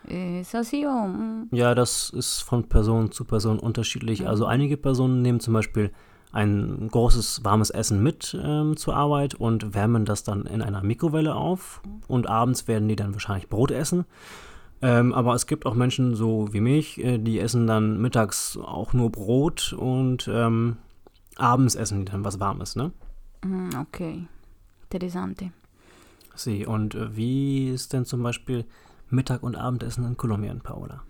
¿Es 0.08 0.54
así 0.54 0.84
o...? 0.84 0.92
mm? 0.92 1.48
Ja, 1.52 1.74
das 1.74 2.10
ist 2.14 2.42
von 2.48 2.64
Person 2.64 3.10
zu 3.12 3.24
Person 3.24 3.58
unterschiedlich. 3.58 4.20
Ja. 4.20 4.28
Also 4.28 4.46
einige 4.46 4.76
Personen 4.76 5.22
nehmen 5.22 5.40
zum 5.40 5.54
Beispiel 5.54 5.92
ein 6.36 6.88
großes 6.88 7.44
warmes 7.44 7.70
Essen 7.70 8.02
mit 8.02 8.38
ähm, 8.40 8.76
zur 8.76 8.94
Arbeit 8.94 9.34
und 9.34 9.74
wärmen 9.74 10.04
das 10.04 10.22
dann 10.22 10.44
in 10.44 10.60
einer 10.60 10.82
Mikrowelle 10.82 11.34
auf 11.34 11.80
und 12.08 12.28
abends 12.28 12.68
werden 12.68 12.88
die 12.88 12.96
dann 12.96 13.14
wahrscheinlich 13.14 13.48
Brot 13.48 13.70
essen. 13.70 14.04
Ähm, 14.82 15.14
aber 15.14 15.34
es 15.34 15.46
gibt 15.46 15.64
auch 15.64 15.74
Menschen 15.74 16.14
so 16.14 16.52
wie 16.52 16.60
mich, 16.60 17.02
äh, 17.02 17.16
die 17.16 17.40
essen 17.40 17.66
dann 17.66 18.00
mittags 18.02 18.58
auch 18.58 18.92
nur 18.92 19.10
Brot 19.10 19.72
und 19.72 20.28
ähm, 20.30 20.76
abends 21.36 21.74
essen 21.74 22.00
die 22.00 22.12
dann 22.12 22.24
was 22.24 22.38
Warmes, 22.38 22.76
ne? 22.76 22.92
Mm, 23.42 23.70
ok, 23.80 24.00
interesante. 24.90 25.52
Sie, 26.34 26.66
und 26.66 26.94
äh, 26.94 27.16
wie 27.16 27.70
ist 27.70 27.94
denn 27.94 28.04
zum 28.04 28.22
Beispiel 28.22 28.66
Mittag- 29.08 29.42
und 29.42 29.56
Abendessen 29.56 30.04
in 30.04 30.18
Kolumbien, 30.18 30.60
Paola? 30.60 31.02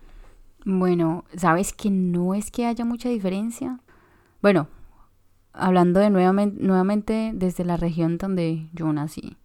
Bueno, 0.63 1.25
¿sabes 1.35 1.75
que 1.75 1.89
no 1.89 2.33
es 2.33 2.49
que 2.49 2.65
haya 2.65 2.85
mucha 2.85 3.09
diferencia? 3.09 3.79
Bueno, 4.41 4.67
hablando 5.57 5.99
de 5.99 6.09
nuevamente, 6.09 6.63
nuevamente 6.63 7.31
desde 7.33 7.65
la 7.65 7.77
región 7.77 8.17
donde 8.17 8.69
yo 8.73 8.91
nací, 8.93 9.37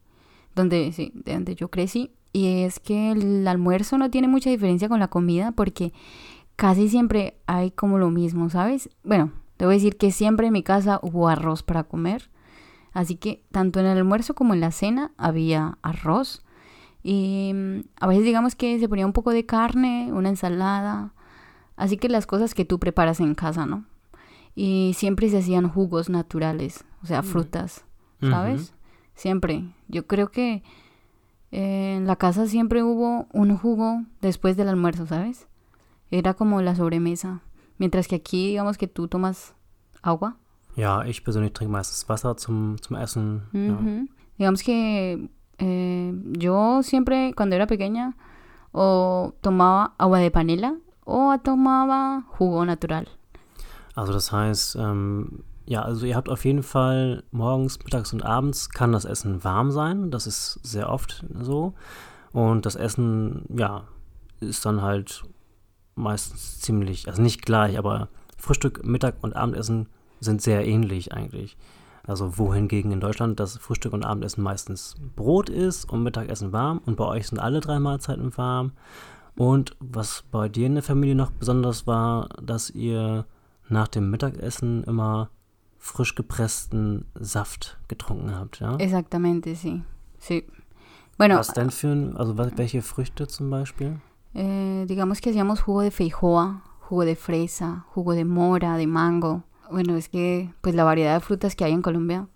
donde 0.54 0.92
sí, 0.92 1.12
de 1.14 1.34
donde 1.34 1.54
yo 1.54 1.68
crecí, 1.68 2.12
y 2.32 2.62
es 2.62 2.80
que 2.80 3.12
el 3.12 3.46
almuerzo 3.46 3.98
no 3.98 4.10
tiene 4.10 4.28
mucha 4.28 4.50
diferencia 4.50 4.88
con 4.88 5.00
la 5.00 5.08
comida 5.08 5.52
porque 5.52 5.92
casi 6.56 6.88
siempre 6.88 7.36
hay 7.46 7.70
como 7.70 7.98
lo 7.98 8.10
mismo, 8.10 8.48
¿sabes? 8.48 8.88
Bueno, 9.04 9.32
debo 9.58 9.70
decir 9.70 9.96
que 9.96 10.10
siempre 10.10 10.46
en 10.46 10.52
mi 10.52 10.62
casa 10.62 10.98
hubo 11.02 11.28
arroz 11.28 11.62
para 11.62 11.84
comer, 11.84 12.30
así 12.92 13.16
que 13.16 13.42
tanto 13.50 13.80
en 13.80 13.86
el 13.86 13.98
almuerzo 13.98 14.34
como 14.34 14.54
en 14.54 14.60
la 14.60 14.70
cena 14.70 15.12
había 15.16 15.78
arroz. 15.82 16.42
Y 17.02 17.52
mm, 17.54 17.80
a 18.00 18.06
veces 18.06 18.24
digamos 18.24 18.54
que 18.54 18.78
se 18.78 18.88
ponía 18.88 19.06
un 19.06 19.12
poco 19.12 19.32
de 19.32 19.44
carne, 19.44 20.10
una 20.12 20.28
ensalada, 20.30 21.12
así 21.76 21.96
que 21.96 22.08
las 22.08 22.26
cosas 22.26 22.54
que 22.54 22.64
tú 22.64 22.78
preparas 22.78 23.20
en 23.20 23.34
casa, 23.34 23.66
¿no? 23.66 23.84
Y 24.54 24.92
siempre 24.96 25.28
se 25.30 25.38
hacían 25.38 25.68
jugos 25.68 26.08
naturales, 26.10 26.84
o 27.02 27.06
sea, 27.06 27.22
Mm. 27.22 27.24
frutas, 27.24 27.84
¿sabes? 28.20 28.74
Siempre. 29.14 29.64
Yo 29.88 30.06
creo 30.06 30.30
que 30.30 30.62
eh, 31.50 31.96
en 31.96 32.06
la 32.06 32.16
casa 32.16 32.46
siempre 32.46 32.82
hubo 32.82 33.26
un 33.32 33.56
jugo 33.58 34.02
después 34.22 34.56
del 34.56 34.68
almuerzo, 34.68 35.06
¿sabes? 35.06 35.48
Era 36.10 36.34
como 36.34 36.62
la 36.62 36.74
sobremesa. 36.74 37.42
Mientras 37.78 38.08
que 38.08 38.14
aquí, 38.16 38.48
digamos 38.48 38.78
que 38.78 38.88
tú 38.88 39.08
tomas 39.08 39.54
agua. 40.02 40.36
Ja, 40.76 41.06
ich 41.06 41.22
persönlich 41.22 41.52
trinke 41.52 41.70
meistens 41.72 42.08
Wasser 42.08 42.34
zum, 42.38 42.76
zum 42.78 42.96
Essen. 42.96 43.42
Ja. 43.52 43.58
Ujú. 43.74 44.08
Digamos 44.38 44.62
que 44.62 45.28
eh, 45.58 46.14
yo 46.38 46.82
siempre, 46.82 47.34
cuando 47.36 47.54
era 47.56 47.66
pequeña, 47.66 48.16
o 48.72 49.34
tomaba 49.42 49.94
agua 49.98 50.18
de 50.18 50.30
panela 50.30 50.76
o 51.04 51.38
tomaba 51.40 52.22
jugo 52.28 52.64
natural. 52.64 53.08
Also 53.94 54.12
das 54.12 54.32
heißt, 54.32 54.76
ähm, 54.76 55.44
ja, 55.66 55.82
also 55.82 56.06
ihr 56.06 56.16
habt 56.16 56.28
auf 56.28 56.44
jeden 56.44 56.62
Fall 56.62 57.22
morgens, 57.30 57.78
mittags 57.84 58.12
und 58.12 58.24
abends 58.24 58.70
kann 58.70 58.92
das 58.92 59.04
Essen 59.04 59.44
warm 59.44 59.70
sein. 59.70 60.10
Das 60.10 60.26
ist 60.26 60.58
sehr 60.62 60.90
oft 60.90 61.24
so. 61.40 61.74
Und 62.32 62.66
das 62.66 62.76
Essen, 62.76 63.44
ja, 63.54 63.84
ist 64.40 64.66
dann 64.66 64.82
halt 64.82 65.24
meistens 65.94 66.60
ziemlich, 66.60 67.08
also 67.08 67.22
nicht 67.22 67.42
gleich, 67.42 67.78
aber 67.78 68.08
Frühstück, 68.38 68.84
Mittag 68.84 69.16
und 69.20 69.36
Abendessen 69.36 69.88
sind 70.20 70.42
sehr 70.42 70.66
ähnlich 70.66 71.12
eigentlich. 71.12 71.56
Also 72.04 72.38
wohingegen 72.38 72.90
in 72.90 73.00
Deutschland 73.00 73.38
das 73.38 73.58
Frühstück 73.58 73.92
und 73.92 74.04
Abendessen 74.04 74.42
meistens 74.42 74.96
Brot 75.14 75.48
ist 75.48 75.88
und 75.88 76.02
Mittagessen 76.02 76.52
warm 76.52 76.80
und 76.84 76.96
bei 76.96 77.04
euch 77.04 77.28
sind 77.28 77.38
alle 77.38 77.60
drei 77.60 77.78
Mahlzeiten 77.78 78.36
warm. 78.36 78.72
Und 79.36 79.76
was 79.78 80.24
bei 80.30 80.48
dir 80.48 80.66
in 80.66 80.74
der 80.74 80.82
Familie 80.82 81.14
noch 81.14 81.30
besonders 81.30 81.86
war, 81.86 82.28
dass 82.42 82.70
ihr 82.70 83.24
nach 83.72 83.88
dem 83.88 84.10
Mittagessen 84.10 84.84
immer 84.84 85.30
frisch 85.78 86.14
gepressten 86.14 87.06
Saft 87.18 87.78
getrunken 87.88 88.34
habt, 88.36 88.60
ja? 88.60 88.76
Exactamente, 88.76 89.56
sí. 89.56 89.82
Sí. 90.18 90.46
Bueno, 91.18 91.36
Was 91.38 91.48
denn 91.48 91.70
für 91.70 91.88
ein, 91.88 92.16
also 92.16 92.36
welche 92.38 92.82
Früchte 92.82 93.26
zum 93.26 93.50
Beispiel? 93.50 93.98
eh, 94.34 94.86
digamos 94.88 95.20
que 95.20 95.30
hacíamos 95.30 95.60
jugo 95.60 95.82
de 95.82 95.90
feijoa, 95.90 96.62
jugo 96.88 97.04
de 97.04 97.16
fresa, 97.16 97.84
jugo 97.94 98.12
de 98.14 98.24
mora, 98.24 98.76
de 98.76 98.86
mango. 98.86 99.42
Bueno, 99.70 99.96
es 99.96 100.08
que 100.08 100.52
pues 100.60 100.74
la 100.74 100.84
variedad 100.84 101.14
de 101.14 101.20
frutas 101.20 101.54
que 101.56 101.64
hay 101.64 101.72
en 101.72 101.82
Colombia 101.82 102.28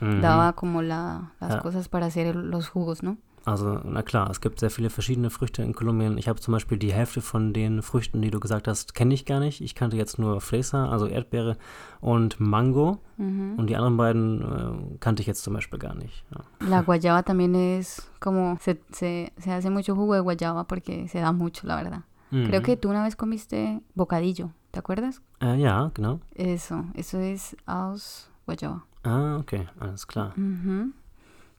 Mhm. 0.00 0.20
daba 0.22 0.52
como 0.54 0.80
la, 0.82 1.32
las 1.40 1.54
Ja. 1.54 1.60
cosas 1.60 1.88
para 1.88 2.06
hacer 2.06 2.34
los 2.36 2.68
jugos, 2.68 3.02
¿no? 3.02 3.16
Also, 3.50 3.80
na 3.84 4.02
klar, 4.02 4.30
es 4.30 4.40
gibt 4.40 4.60
sehr 4.60 4.70
viele 4.70 4.90
verschiedene 4.90 5.28
Früchte 5.30 5.62
in 5.62 5.74
Kolumbien. 5.74 6.18
Ich 6.18 6.28
habe 6.28 6.40
zum 6.40 6.52
Beispiel 6.52 6.78
die 6.78 6.92
Hälfte 6.92 7.20
von 7.20 7.52
den 7.52 7.82
Früchten, 7.82 8.22
die 8.22 8.30
du 8.30 8.38
gesagt 8.38 8.68
hast, 8.68 8.94
kenne 8.94 9.12
ich 9.14 9.24
gar 9.24 9.40
nicht. 9.40 9.60
Ich 9.60 9.74
kannte 9.74 9.96
jetzt 9.96 10.18
nur 10.18 10.40
Fresa, 10.40 10.88
also 10.88 11.06
Erdbeere 11.06 11.56
und 12.00 12.38
Mango. 12.38 12.98
Ujú. 13.18 13.54
Und 13.56 13.66
die 13.68 13.76
anderen 13.76 13.96
beiden 13.96 14.40
äh, 14.42 14.96
kannte 15.00 15.20
ich 15.22 15.26
jetzt 15.26 15.42
zum 15.42 15.54
Beispiel 15.54 15.78
gar 15.80 15.94
nicht. 15.94 16.24
Ja. 16.32 16.68
La 16.68 16.80
guayaba 16.86 17.22
también 17.24 17.54
es 17.56 18.08
como, 18.20 18.56
se, 18.60 18.78
se, 18.92 19.32
se 19.36 19.50
hace 19.52 19.68
mucho 19.70 19.94
jugo 19.96 20.14
de 20.14 20.20
guayaba 20.20 20.64
porque 20.68 21.08
se 21.08 21.20
da 21.20 21.32
mucho, 21.32 21.66
la 21.66 21.76
verdad. 21.76 22.02
Creo 22.30 22.60
Mhm. 22.60 22.64
que 22.64 22.76
tú 22.76 22.88
una 22.90 23.02
vez 23.02 23.16
comiste 23.16 23.80
bocadillo, 23.96 24.50
¿te 24.70 24.78
acuerdas? 24.78 25.20
Äh, 25.40 25.58
ja, 25.60 25.90
genau. 25.94 26.20
Eso, 26.36 26.84
eso 26.94 27.18
es 27.18 27.56
aus 27.66 28.30
guayaba. 28.46 28.84
Ah, 29.02 29.38
okay, 29.40 29.66
alles 29.80 30.06
klar. 30.06 30.34
Ujú. 30.36 30.92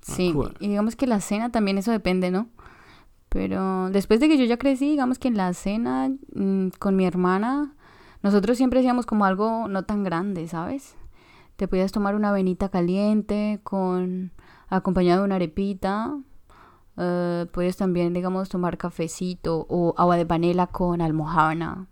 Sí, 0.01 0.33
y 0.59 0.67
digamos 0.67 0.95
que 0.95 1.07
la 1.07 1.21
cena 1.21 1.51
también 1.51 1.77
eso 1.77 1.91
depende, 1.91 2.31
¿no? 2.31 2.49
Pero 3.29 3.89
después 3.91 4.19
de 4.19 4.27
que 4.27 4.37
yo 4.37 4.45
ya 4.45 4.57
crecí, 4.57 4.89
digamos 4.89 5.19
que 5.19 5.27
en 5.27 5.37
la 5.37 5.53
cena 5.53 6.09
mm, 6.33 6.69
con 6.79 6.95
mi 6.95 7.05
hermana, 7.05 7.75
nosotros 8.23 8.57
siempre 8.57 8.79
hacíamos 8.79 9.05
como 9.05 9.25
algo 9.25 9.67
no 9.67 9.83
tan 9.83 10.03
grande, 10.03 10.47
¿sabes? 10.47 10.95
Te 11.55 11.67
podías 11.67 11.91
tomar 11.91 12.15
una 12.15 12.29
avenita 12.29 12.69
caliente 12.69 13.59
con 13.63 14.31
acompañado 14.69 15.21
de 15.21 15.25
una 15.25 15.35
arepita. 15.35 16.17
eh, 16.97 17.45
puedes 17.51 17.77
también, 17.77 18.13
digamos, 18.13 18.49
tomar 18.49 18.77
cafecito 18.77 19.65
o 19.69 19.93
agua 19.97 20.17
de 20.17 20.25
panela 20.25 20.67
con 20.67 21.01
almojábana. 21.01 21.87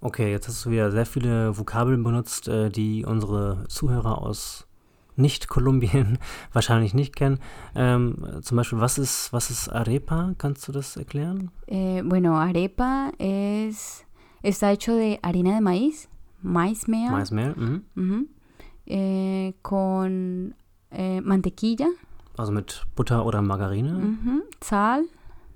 Okay, 0.00 0.30
jetzt 0.30 0.46
hast 0.46 0.64
du 0.64 0.70
wieder 0.70 0.90
sehr 0.90 1.06
viele 1.06 1.56
Vokabeln 1.56 2.04
benutzt, 2.04 2.48
äh, 2.48 2.68
die 2.70 3.04
unsere 3.04 3.64
Zuhörer 3.68 4.20
aus 4.20 4.65
Nicht-Kolumbien 5.16 6.18
wahrscheinlich 6.52 6.94
nicht 6.94 7.16
kennen. 7.16 7.38
Ähm, 7.74 8.16
zum 8.42 8.56
Beispiel, 8.56 8.80
was 8.80 8.98
ist, 8.98 9.32
was 9.32 9.50
ist 9.50 9.68
Arepa? 9.68 10.34
Kannst 10.38 10.66
du 10.68 10.72
das 10.72 10.96
erklären? 10.96 11.50
Eh, 11.66 12.02
bueno, 12.04 12.36
arepa 12.38 13.10
es 13.18 14.04
está 14.42 14.70
hecho 14.72 14.94
de 14.94 15.18
harina 15.22 15.54
de 15.54 15.60
maíz, 15.60 16.08
maíz 16.42 16.86
mea, 16.86 17.10
Maismehl? 17.10 17.54
Mhm. 17.56 17.82
ujú, 17.96 18.26
eh, 18.86 19.54
con 19.62 20.54
eh, 20.90 21.20
mantequilla, 21.20 21.88
Also 22.38 22.52
mit 22.52 22.84
Butter 22.94 23.24
oder 23.24 23.40
Margarine, 23.42 23.92
ujú, 23.96 24.42
sal, 24.62 25.04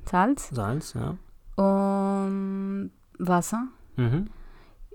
salz, 0.06 0.48
Salz, 0.52 0.94
ja. 0.94 1.14
um, 1.62 2.90
Wasser 3.18 3.68
Mhm. 3.96 4.28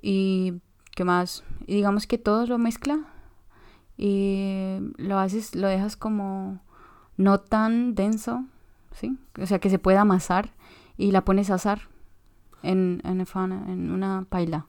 y 0.01 0.54
qué 0.95 1.04
más. 1.04 1.43
Y 1.67 1.75
digamos 1.75 2.08
que 2.08 2.17
todo 2.17 2.45
lo 2.47 2.58
mezcla 2.58 2.97
y 3.97 4.77
lo 4.97 5.17
haces, 5.19 5.55
lo 5.55 5.67
dejas 5.67 5.95
como 5.95 6.60
no 7.17 7.39
tan 7.39 7.95
denso, 7.95 8.43
¿sí? 8.91 9.17
O 9.41 9.45
sea, 9.45 9.60
que 9.60 9.69
se 9.69 9.79
pueda 9.79 10.01
amasar 10.01 10.49
y 10.97 11.12
la 11.12 11.23
pones 11.23 11.49
a 11.49 11.55
asar 11.55 11.79
en, 12.63 13.01
en, 13.03 13.12
una 13.13 13.25
fana- 13.25 13.65
en 13.71 13.91
una 13.91 14.25
paila. 14.29 14.65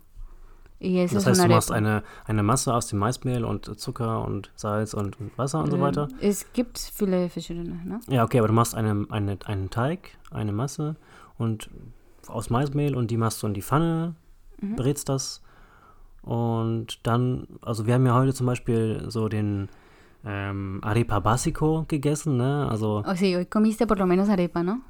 Y 0.78 0.98
eso 0.98 1.14
Das 1.14 1.22
es 1.26 1.28
heißt, 1.38 1.44
du 1.44 1.48
machst 1.48 1.72
eine, 1.72 2.02
eine 2.26 2.42
Masse 2.42 2.72
aus 2.74 2.86
dem 2.88 2.98
Maismehl 2.98 3.44
und 3.46 3.80
Zucker 3.80 4.22
und 4.26 4.50
Salz 4.56 4.92
und 4.92 5.16
Wasser 5.38 5.60
und 5.62 5.70
so 5.70 5.76
Ähm, 5.76 5.82
weiter. 5.82 6.08
Es 6.20 6.52
gibt 6.52 6.78
viele 6.78 7.30
verschiedene, 7.30 7.80
ne? 7.84 8.00
Ja, 8.08 8.24
okay, 8.24 8.38
aber 8.38 8.48
du 8.48 8.54
machst 8.54 8.74
eine, 8.74 9.06
eine, 9.08 9.38
einen 9.46 9.70
Teig, 9.70 10.18
eine 10.30 10.52
Masse 10.52 10.96
und 11.38 11.70
aus 12.26 12.50
Maismehl 12.50 12.94
und 12.94 13.10
die 13.10 13.16
machst 13.16 13.42
du 13.42 13.46
in 13.46 13.54
die 13.54 13.62
Pfanne, 13.62 14.14
Mhm. 14.60 14.76
brätst 14.76 15.08
das 15.08 15.42
und 16.26 17.06
dann, 17.06 17.46
also 17.62 17.86
wir 17.86 17.94
haben 17.94 18.04
ja 18.04 18.14
heute 18.14 18.34
zum 18.34 18.46
Beispiel 18.46 19.04
so 19.08 19.28
den 19.28 19.68
ähm, 20.24 20.80
Arepa 20.82 21.18
Básico 21.20 21.86
gegessen, 21.88 22.36
ne? 22.36 22.68
Also, 22.68 23.02
O 23.06 23.14
sí, 23.14 23.34
hoy 23.36 23.46
comiste 23.46 23.86
por 23.86 23.98
lo 23.98 24.06
menos 24.06 24.28
arepa, 24.28 24.62
¿no? 24.62 24.80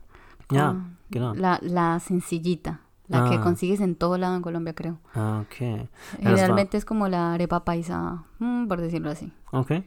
ja, 0.50 0.70
Ah, 0.70 0.76
genau. 1.10 1.34
La, 1.34 1.58
la 1.62 2.00
sencillita, 2.00 2.80
la 3.08 3.28
que 3.28 3.36
Ah. 3.36 3.42
consigues 3.42 3.80
en 3.80 3.96
todo 3.96 4.16
lado 4.16 4.34
en 4.36 4.42
Colombia, 4.42 4.72
creo. 4.74 4.98
Ah, 5.14 5.42
okay. 5.46 5.88
Ja, 6.22 6.30
war- 6.54 6.68
es 6.72 6.84
como 6.84 7.06
la 7.08 7.34
arepa 7.34 7.60
paisa, 7.64 8.24
mm, 8.38 8.66
por 8.66 8.80
decirlo 8.80 9.10
así. 9.10 9.30
Okay. 9.52 9.84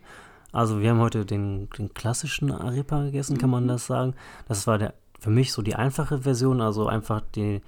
Also 0.51 0.79
wir 0.79 0.89
haben 0.91 0.99
heute 0.99 1.25
den, 1.25 1.67
den 1.77 1.93
klassischen 1.93 2.51
Arepa 2.51 3.03
gegessen, 3.03 3.37
kann 3.37 3.49
man 3.49 3.67
das 3.67 3.85
sagen. 3.87 4.13
Das 4.47 4.65
war 4.67 4.77
der 4.77 4.93
für 5.19 5.29
mich 5.31 5.51
so 5.51 5.61
die 5.61 5.75
einfache 5.75 6.19
Version, 6.19 6.61
also 6.61 6.87
einfach 6.87 7.21
die, 7.35 7.61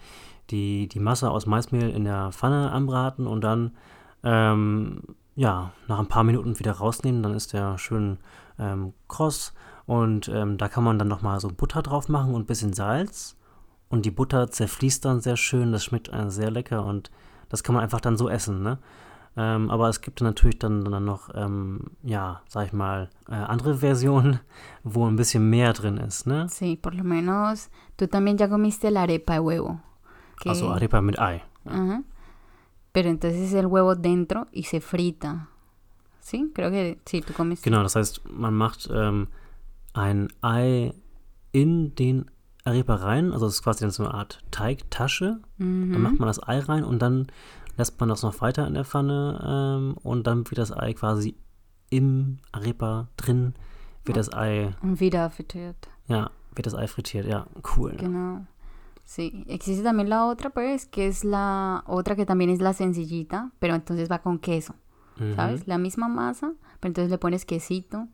die, 0.51 0.87
die 0.87 0.99
Masse 0.99 1.31
aus 1.31 1.45
Maismehl 1.45 1.89
in 1.89 2.03
der 2.03 2.31
Pfanne 2.31 2.71
anbraten 2.71 3.27
und 3.27 3.41
dann 3.41 3.71
ähm, 4.23 5.01
ja, 5.35 5.71
nach 5.87 5.99
ein 5.99 6.07
paar 6.07 6.23
Minuten 6.23 6.59
wieder 6.59 6.73
rausnehmen, 6.73 7.23
dann 7.23 7.33
ist 7.33 7.53
der 7.53 7.77
schön 7.77 8.17
ähm, 8.59 8.93
kross 9.07 9.53
und 9.85 10.27
ähm, 10.29 10.57
da 10.57 10.67
kann 10.67 10.83
man 10.83 10.99
dann 10.99 11.07
nochmal 11.07 11.39
so 11.39 11.49
Butter 11.49 11.81
drauf 11.81 12.09
machen 12.09 12.33
und 12.33 12.43
ein 12.43 12.47
bisschen 12.47 12.73
Salz 12.73 13.37
und 13.89 14.05
die 14.05 14.11
Butter 14.11 14.49
zerfließt 14.49 15.05
dann 15.05 15.21
sehr 15.21 15.37
schön, 15.37 15.71
das 15.71 15.83
schmeckt 15.83 16.09
äh, 16.13 16.29
sehr 16.29 16.51
lecker 16.51 16.85
und 16.85 17.11
das 17.49 17.63
kann 17.63 17.75
man 17.75 17.83
einfach 17.83 18.01
dann 18.01 18.17
so 18.17 18.29
essen, 18.29 18.61
ne? 18.61 18.77
Ähm, 19.37 19.69
aber 19.69 19.87
es 19.87 20.01
gibt 20.01 20.19
natürlich 20.19 20.59
dann, 20.59 20.83
dann 20.83 21.05
noch, 21.05 21.29
ähm, 21.33 21.91
ja, 22.03 22.41
sag 22.49 22.67
ich 22.67 22.73
mal, 22.73 23.09
äh, 23.29 23.33
andere 23.33 23.77
Versionen, 23.77 24.41
wo 24.83 25.07
ein 25.07 25.15
bisschen 25.15 25.49
mehr 25.49 25.71
drin 25.71 25.95
ist, 25.95 26.27
ne? 26.27 26.47
Sí, 26.49 26.75
por 26.75 26.93
lo 26.93 27.05
menos 27.05 27.69
tú 27.97 28.07
también 28.07 28.37
ya 28.37 28.49
comiste 28.49 28.91
la 28.91 29.03
arepa 29.03 29.33
de 29.33 29.39
huevo. 29.39 29.79
Que- 30.41 30.49
Also 30.49 30.69
Arepa 30.71 31.01
mit 31.01 31.17
Ei. 31.19 31.41
Ajá. 31.65 32.03
Pero 32.91 33.09
entonces 33.09 33.53
el 33.53 33.67
huevo 33.67 33.95
dentro 33.95 34.47
y 34.51 34.63
se 34.63 34.81
frita. 34.81 35.47
¿Sí? 36.19 36.51
Creo 36.53 36.69
que 36.69 36.99
sí, 37.05 37.21
tú 37.21 37.33
comiste. 37.33 37.69
Genau, 37.69 37.81
das 37.83 37.95
heißt, 37.95 38.21
man 38.29 38.53
macht 38.53 38.89
ähm, 38.93 39.27
ein 39.93 40.27
Ei 40.41 40.93
in 41.51 41.95
den 41.95 42.29
Arepa 42.63 42.95
rein, 42.95 43.31
also 43.33 43.45
das 43.45 43.55
ist 43.55 43.63
quasi 43.63 43.81
dann 43.83 43.91
so 43.91 44.03
eine 44.03 44.13
Art 44.13 44.39
Teigtasche. 44.51 45.39
Dann 45.57 45.91
Ujú. 45.91 45.99
macht 45.99 46.19
man 46.19 46.27
das 46.27 46.45
Ei 46.47 46.59
rein 46.59 46.83
und 46.83 46.99
dann 47.01 47.27
lässt 47.77 47.99
man 47.99 48.09
das 48.09 48.21
noch 48.23 48.39
weiter 48.41 48.67
in 48.67 48.73
der 48.75 48.85
Pfanne 48.85 49.39
ähm, 49.43 49.97
und 50.03 50.27
dann 50.27 50.39
wird 50.49 50.57
das 50.59 50.71
Ei 50.75 50.93
quasi 50.93 51.35
im 51.89 52.37
Arepa 52.51 53.07
drin, 53.17 53.55
wird 54.05 54.17
das 54.17 54.31
Ei, 54.31 54.71
Und 54.81 54.99
wieder 54.99 55.29
frittiert. 55.31 55.89
ja, 56.07 56.29
wird 56.55 56.65
das 56.67 56.75
Ei 56.75 56.87
frittiert. 56.87 57.25
Ja, 57.25 57.47
cool. 57.75 57.93
Genau. 57.97 58.45
Sí, 59.13 59.43
existe 59.49 59.83
también 59.83 60.07
la 60.09 60.25
otra, 60.25 60.51
pues, 60.51 60.85
que 60.85 61.05
es 61.07 61.25
la 61.25 61.83
otra 61.85 62.15
que 62.15 62.25
también 62.25 62.49
es 62.49 62.61
la 62.61 62.71
sencillita, 62.71 63.51
pero 63.59 63.75
entonces 63.75 64.09
va 64.09 64.19
con 64.19 64.39
queso, 64.39 64.73
Mhm. 65.19 65.35
¿sabes? 65.35 65.67
La 65.67 65.77
misma 65.77 66.07
masa, 66.07 66.53
pero 66.79 66.91
entonces 66.91 67.11
le 67.11 67.17
pones 67.17 67.43
quesito 67.43 68.07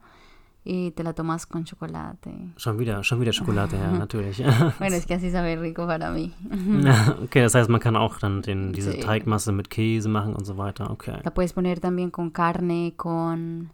y 0.63 0.89
te 0.91 1.03
la 1.03 1.13
tomas 1.13 1.45
con 1.45 1.65
chocolate. 1.65 2.31
Schon 2.57 2.83
schon 3.03 3.19
wieder 3.19 3.31
Schokolade, 3.31 3.77
ja, 3.77 3.91
natürlich. 3.91 4.41
Bueno, 4.79 4.95
es 4.95 5.05
que 5.05 5.13
así 5.13 5.29
sabe 5.29 5.55
rico 5.55 5.85
para 5.85 6.09
mí. 6.09 6.33
okay, 7.23 7.43
das 7.43 7.53
heißt, 7.53 7.69
man 7.69 7.79
kann 7.79 7.95
auch 7.95 8.17
dann 8.19 8.41
den, 8.41 8.73
diese 8.73 8.93
Sí. 8.93 8.99
Teigmasse 9.01 9.51
mit 9.51 9.69
Käse 9.69 10.09
machen 10.09 10.33
und 10.33 10.45
so 10.47 10.57
weiter. 10.57 10.89
Okay. 10.89 11.19
La 11.23 11.31
puedes 11.31 11.53
poner 11.53 11.79
también 11.79 12.09
con 12.09 12.31
carne, 12.31 12.95
con, 12.97 13.69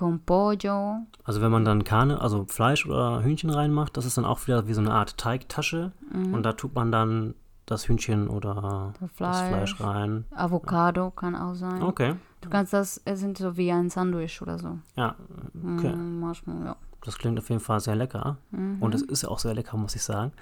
con 0.00 0.20
pollo. 0.24 1.06
Also 1.24 1.40
wenn 1.42 1.52
man 1.52 1.64
dann 1.64 1.84
Karne, 1.84 2.20
also 2.20 2.46
Fleisch 2.48 2.86
oder 2.86 3.22
Hühnchen 3.22 3.50
reinmacht, 3.50 3.96
das 3.96 4.06
ist 4.06 4.16
dann 4.16 4.24
auch 4.24 4.46
wieder 4.46 4.66
wie 4.66 4.72
so 4.74 4.80
eine 4.80 4.92
Art 4.92 5.18
Teigtasche 5.18 5.92
Mhm. 6.12 6.34
und 6.34 6.42
da 6.42 6.52
tut 6.54 6.74
man 6.74 6.90
dann 6.90 7.34
das 7.66 7.86
Hühnchen 7.88 8.28
oder 8.28 8.92
Das 8.98 9.00
das 9.00 9.16
Fleisch. 9.40 9.48
Fleisch 9.74 9.80
rein. 9.80 10.24
Avocado 10.34 11.10
kann 11.10 11.36
auch 11.36 11.54
sein. 11.54 11.82
Okay, 11.82 12.14
Du 12.40 12.48
kannst 12.48 12.72
das 12.72 12.96
essen 13.04 13.34
so 13.36 13.56
wie 13.58 13.70
ein 13.70 13.90
Sandwich 13.90 14.40
oder 14.40 14.58
so. 14.58 14.78
ja, 14.96 15.14
okay. 15.76 15.94
Mm, 15.94 16.20
manchmal, 16.20 16.64
ja. 16.64 16.76
Das 17.04 17.18
klingt 17.18 17.38
auf 17.38 17.48
jeden 17.50 17.60
Fall 17.60 17.80
sehr 17.80 17.94
lecker 17.96 18.38
Mhm. 18.50 18.78
und 18.80 18.94
es 18.94 19.02
ist 19.02 19.22
ja 19.22 19.28
auch 19.28 19.38
sehr 19.38 19.54
lecker, 19.54 19.76
muss 19.76 19.94
ich 19.94 20.02
sagen. 20.02 20.32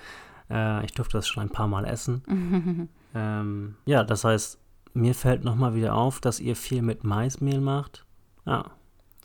Äh, 0.50 0.84
ich 0.84 0.92
durfte 0.92 1.18
das 1.18 1.26
schon 1.28 1.42
ein 1.42 1.50
paar 1.50 1.66
Mal 1.68 1.84
essen. 1.84 2.22
Ähm, 3.14 3.76
ja, 3.86 4.04
das 4.04 4.24
heißt, 4.24 4.58
mir 4.92 5.14
fällt 5.14 5.42
nochmal 5.42 5.74
wieder 5.74 5.94
auf, 5.94 6.20
dass 6.20 6.40
ihr 6.40 6.54
viel 6.54 6.82
mit 6.82 7.04
Maismehl 7.04 7.58
macht. 7.60 8.04
Ja, 8.44 8.66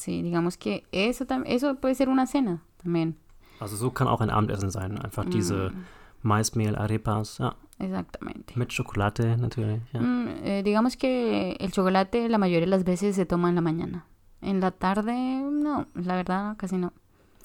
Sí, 0.04 0.22
digamos 0.22 0.58
que 0.58 0.84
eso, 0.92 1.26
eso 1.46 1.76
puede 1.76 1.96
ser 1.96 2.10
una 2.10 2.26
cena 2.26 2.62
también. 2.84 3.16
also 3.60 3.76
so 3.78 3.92
kann 3.92 4.08
auch 4.08 4.22
ein 4.22 4.30
Abendessen 4.30 4.70
sein. 4.72 4.98
Einfach 4.98 5.26
diese 5.30 5.72
Mm, 5.72 6.28
Maismehl-Arepas, 6.28 7.38
ja. 7.40 7.56
exactamente. 7.80 8.58
Mit 8.58 8.72
Schokolade 8.74 9.38
natürlich, 9.38 9.82
ja. 9.94 10.02
Mm, 10.02 10.28
eh, 10.44 10.64
digamos 10.64 10.98
que 10.98 11.54
el 11.60 11.72
chocolate 11.72 12.28
la 12.30 12.38
mayoría 12.38 12.66
de 12.66 12.72
las 12.78 12.84
veces 12.84 13.16
se 13.16 13.26
toma 13.26 13.50
en 13.50 13.56
la 13.56 13.62
mañana. 13.62 14.06
En 14.42 14.60
la 14.60 14.72
tarde, 14.72 15.14
no, 15.14 15.86
la 15.96 16.16
verdad, 16.16 16.56
casi 16.58 16.78
no. 16.78 16.92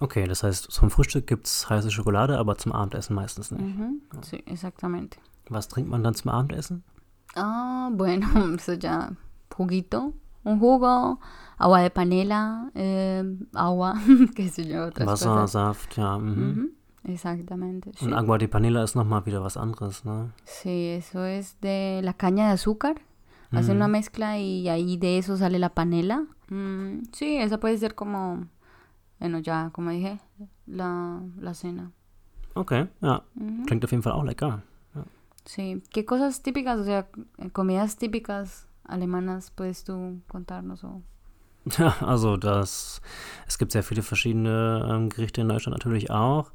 Okay, 0.00 0.26
das 0.26 0.42
heißt, 0.42 0.70
zum 0.70 0.90
Frühstück 0.90 1.26
gibt 1.26 1.46
es 1.46 1.68
heiße 1.68 1.90
Schokolade, 1.90 2.38
aber 2.38 2.56
zum 2.56 2.72
Abendessen 2.72 3.14
meistens 3.14 3.50
nicht. 3.50 3.62
Ujú, 3.64 4.00
Sí, 4.22 4.42
exactamente. 4.46 5.18
Was 5.48 5.68
trinkt 5.68 5.90
man 5.90 6.02
dann 6.04 6.14
zum 6.14 6.30
Abendessen? 6.30 6.82
Ah, 7.34 7.90
bueno, 7.96 8.26
eso 8.54 8.72
ya, 8.74 9.12
juguito, 9.56 10.12
un 10.48 10.58
jugo, 10.58 11.20
agua 11.58 11.80
de 11.80 11.90
panela, 11.90 12.70
eh, 12.74 13.24
agua, 13.54 13.94
qué 14.34 14.48
sé 14.48 14.66
yo, 14.66 14.86
otras 14.86 15.06
Wasser, 15.06 15.28
cosas. 15.28 15.50
Saft, 15.52 15.94
ja. 15.96 16.18
Mhm. 16.18 16.50
Ujú, 16.50 16.70
Exactamente. 17.04 17.92
sí. 17.94 18.04
Und 18.04 18.14
Agua 18.14 18.38
de 18.38 18.48
Panela 18.48 18.82
ist 18.84 18.94
nochmal 18.96 19.24
wieder 19.24 19.42
was 19.42 19.56
anderes, 19.56 20.04
ne? 20.04 20.32
Sí, 20.44 20.88
eso 20.88 21.24
es 21.24 21.56
de 21.60 22.00
la 22.02 22.12
caña 22.12 22.46
de 22.48 22.52
azúcar. 22.52 23.00
Hacen 23.50 23.76
una 23.76 23.88
mezcla 23.88 24.38
y 24.38 24.68
ahí 24.68 24.98
de 24.98 25.16
eso 25.16 25.38
sale 25.38 25.58
la 25.58 25.70
panela. 25.70 26.26
Mm, 26.50 27.04
sí, 27.12 27.38
esa 27.38 27.58
puede 27.58 27.78
ser 27.78 27.94
como, 27.94 28.46
bueno, 29.18 29.38
ya, 29.38 29.70
como 29.72 29.88
dije, 29.90 30.20
la, 30.66 31.22
la 31.40 31.54
cena. 31.54 31.90
Okay, 32.54 32.90
ja. 33.00 33.22
Ujú. 33.36 33.64
Klingt 33.64 33.84
auf 33.84 33.90
jeden 33.90 34.02
Fall 34.02 34.12
auch 34.12 34.24
lecker. 34.24 34.62
Sí, 35.46 35.82
¿qué 35.90 36.04
cosas 36.04 36.42
típicas, 36.42 36.78
o 36.78 36.84
sea, 36.84 37.08
comidas 37.54 37.96
típicas 37.96 38.66
alemanas 38.88 39.50
puedes 39.50 39.84
tú 39.84 40.20
contarnos? 40.28 40.84
O? 40.84 41.02
Ja, 41.76 41.94
also 42.00 42.36
das, 42.36 43.00
es 43.46 43.58
gibt 43.58 43.72
sehr 43.72 43.82
viele 43.82 44.02
verschiedene 44.02 44.88
ähm, 44.90 45.08
Gerichte 45.08 45.40
in 45.40 45.48
Deutschland 45.48 45.76
natürlich 45.76 46.10
auch. 46.10 46.50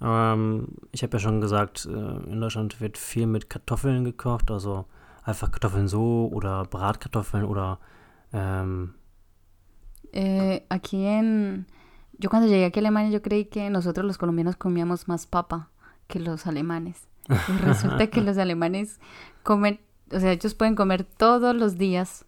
Ähm, 0.00 0.68
ich 0.92 1.02
habe 1.02 1.16
ja 1.16 1.18
schon 1.18 1.40
gesagt, 1.40 1.86
äh, 1.86 2.30
in 2.30 2.40
Deutschland 2.40 2.80
wird 2.80 2.98
viel 2.98 3.26
mit 3.26 3.50
Kartoffeln 3.50 4.04
gekocht, 4.04 4.50
also 4.50 4.86
einfach 5.22 5.50
Kartoffeln 5.50 5.88
so 5.88 6.30
oder 6.32 6.64
Bratkartoffeln 6.64 7.44
oder 7.44 7.78
ähm, 8.32 8.94
Eh, 10.12 10.64
aquí 10.68 11.04
en... 11.04 11.66
Yo 12.18 12.30
cuando 12.30 12.48
llegué 12.48 12.64
aquí 12.64 12.80
a 12.80 12.82
Alemania 12.82 13.10
yo 13.10 13.22
creí 13.22 13.44
que 13.44 13.70
nosotros 13.70 14.04
los 14.04 14.18
colombianos 14.18 14.56
comíamos 14.56 15.06
más 15.06 15.26
papa 15.26 15.70
que 16.08 16.18
los 16.18 16.46
alemanes. 16.46 17.06
Y 17.28 17.58
resulta 17.58 18.08
que 18.08 18.20
los 18.22 18.38
alemanes 18.38 18.98
comen, 19.42 19.80
o 20.12 20.18
sea, 20.20 20.32
ellos 20.32 20.54
pueden 20.54 20.74
comer 20.76 21.04
todos 21.04 21.54
los 21.54 21.76
días 21.76 22.24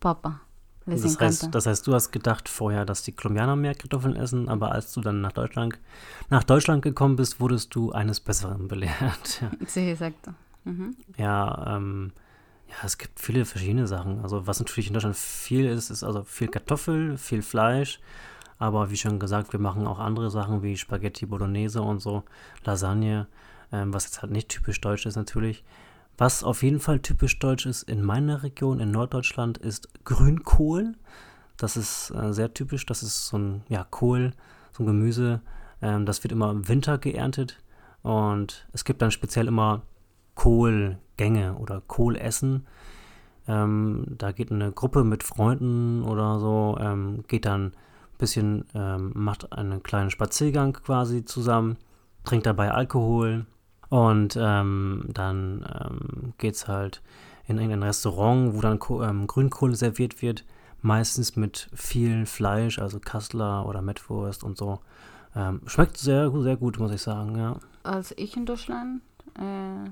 papa. 0.00 0.42
Les 0.86 1.02
das, 1.02 1.12
encanta. 1.12 1.26
heißt, 1.26 1.54
das 1.54 1.66
heißt, 1.66 1.86
du 1.86 1.94
hast 1.94 2.12
gedacht 2.12 2.48
vorher, 2.48 2.86
dass 2.86 3.02
die 3.02 3.12
Kolumbianer 3.12 3.56
mehr 3.56 3.74
Kartoffeln 3.74 4.16
essen, 4.16 4.48
aber 4.48 4.72
als 4.72 4.92
du 4.92 5.02
dann 5.02 5.20
nach 5.20 5.32
Deutschland, 5.32 5.78
nach 6.30 6.44
Deutschland 6.44 6.82
gekommen 6.82 7.16
bist, 7.16 7.40
wurdest 7.40 7.74
du 7.74 7.92
eines 7.92 8.20
Besseren 8.20 8.68
belehrt. 8.68 8.94
Ja. 9.42 9.50
Sí, 9.66 9.90
exacto. 9.90 10.32
Ujú. 10.64 10.94
Ja, 11.18 11.76
ähm, 11.76 12.12
ja, 12.68 12.74
es 12.84 12.96
gibt 12.96 13.20
viele 13.20 13.44
verschiedene 13.44 13.86
Sachen. 13.86 14.20
Also 14.22 14.46
was 14.46 14.60
natürlich 14.60 14.88
in 14.88 14.94
Deutschland 14.94 15.16
viel 15.16 15.66
ist, 15.66 15.90
ist 15.90 16.04
also 16.04 16.24
viel 16.24 16.48
Kartoffel, 16.48 17.18
viel 17.18 17.42
Fleisch. 17.42 18.00
Aber 18.58 18.90
wie 18.90 18.96
schon 18.96 19.18
gesagt, 19.18 19.52
wir 19.52 19.60
machen 19.60 19.86
auch 19.86 19.98
andere 19.98 20.30
Sachen 20.30 20.62
wie 20.62 20.76
Spaghetti 20.76 21.26
Bolognese 21.26 21.80
und 21.82 22.00
so, 22.00 22.24
Lasagne, 22.64 23.28
ähm, 23.72 23.94
was 23.94 24.04
jetzt 24.04 24.22
halt 24.22 24.32
nicht 24.32 24.48
typisch 24.48 24.80
deutsch 24.80 25.06
ist 25.06 25.16
natürlich. 25.16 25.64
Was 26.18 26.42
auf 26.42 26.64
jeden 26.64 26.80
Fall 26.80 26.98
typisch 26.98 27.38
deutsch 27.38 27.64
ist 27.64 27.84
in 27.84 28.04
meiner 28.04 28.42
Region, 28.42 28.80
in 28.80 28.90
Norddeutschland, 28.90 29.56
ist 29.56 29.88
Grünkohl. 30.04 30.94
Das 31.56 31.76
ist 31.76 32.10
äh, 32.10 32.32
sehr 32.32 32.52
typisch. 32.52 32.84
Das 32.86 33.04
ist 33.04 33.28
so 33.28 33.38
ein 33.38 33.62
ja, 33.68 33.86
Kohl, 33.88 34.32
so 34.72 34.82
ein 34.82 34.86
Gemüse. 34.86 35.40
Ähm, 35.80 36.06
das 36.06 36.24
wird 36.24 36.32
immer 36.32 36.50
im 36.50 36.66
Winter 36.66 36.98
geerntet. 36.98 37.62
Und 38.02 38.66
es 38.72 38.84
gibt 38.84 39.00
dann 39.00 39.12
speziell 39.12 39.46
immer 39.46 39.82
Kohlgänge 40.34 41.54
oder 41.54 41.82
Kohlessen. 41.86 42.66
Ähm, 43.46 44.04
da 44.18 44.32
geht 44.32 44.50
eine 44.50 44.72
Gruppe 44.72 45.04
mit 45.04 45.22
Freunden 45.22 46.02
oder 46.02 46.40
so, 46.40 46.76
ähm, 46.80 47.24
geht 47.28 47.46
dann 47.46 47.66
ein 47.66 47.72
bisschen, 48.18 48.64
ähm, 48.74 49.12
macht 49.14 49.52
einen 49.52 49.84
kleinen 49.84 50.10
Spaziergang 50.10 50.72
quasi 50.72 51.24
zusammen, 51.24 51.76
trinkt 52.24 52.46
dabei 52.46 52.72
Alkohol 52.72 53.46
und 53.88 54.36
ähm, 54.40 55.04
dann 55.08 55.64
ähm, 55.82 56.34
geht 56.38 56.54
es 56.54 56.68
halt 56.68 57.02
in 57.46 57.56
irgendein 57.56 57.82
Restaurant, 57.84 58.54
wo 58.54 58.60
dann 58.60 58.78
ähm, 59.02 59.26
Grünkohl 59.26 59.74
serviert 59.74 60.20
wird, 60.20 60.44
meistens 60.82 61.36
mit 61.36 61.68
viel 61.72 62.26
Fleisch, 62.26 62.78
also 62.78 63.00
Kassler 63.00 63.66
oder 63.66 63.80
Mettwurst 63.82 64.44
und 64.44 64.58
so. 64.58 64.80
Ähm, 65.34 65.60
schmeckt 65.66 65.96
sehr, 65.96 66.30
sehr 66.42 66.56
gut, 66.56 66.78
muss 66.78 66.92
ich 66.92 67.02
sagen, 67.02 67.36
ja. 67.38 67.56
Als 67.82 68.12
ich 68.16 68.36
in 68.36 68.44
Deutschland 68.44 69.00
äh, 69.38 69.90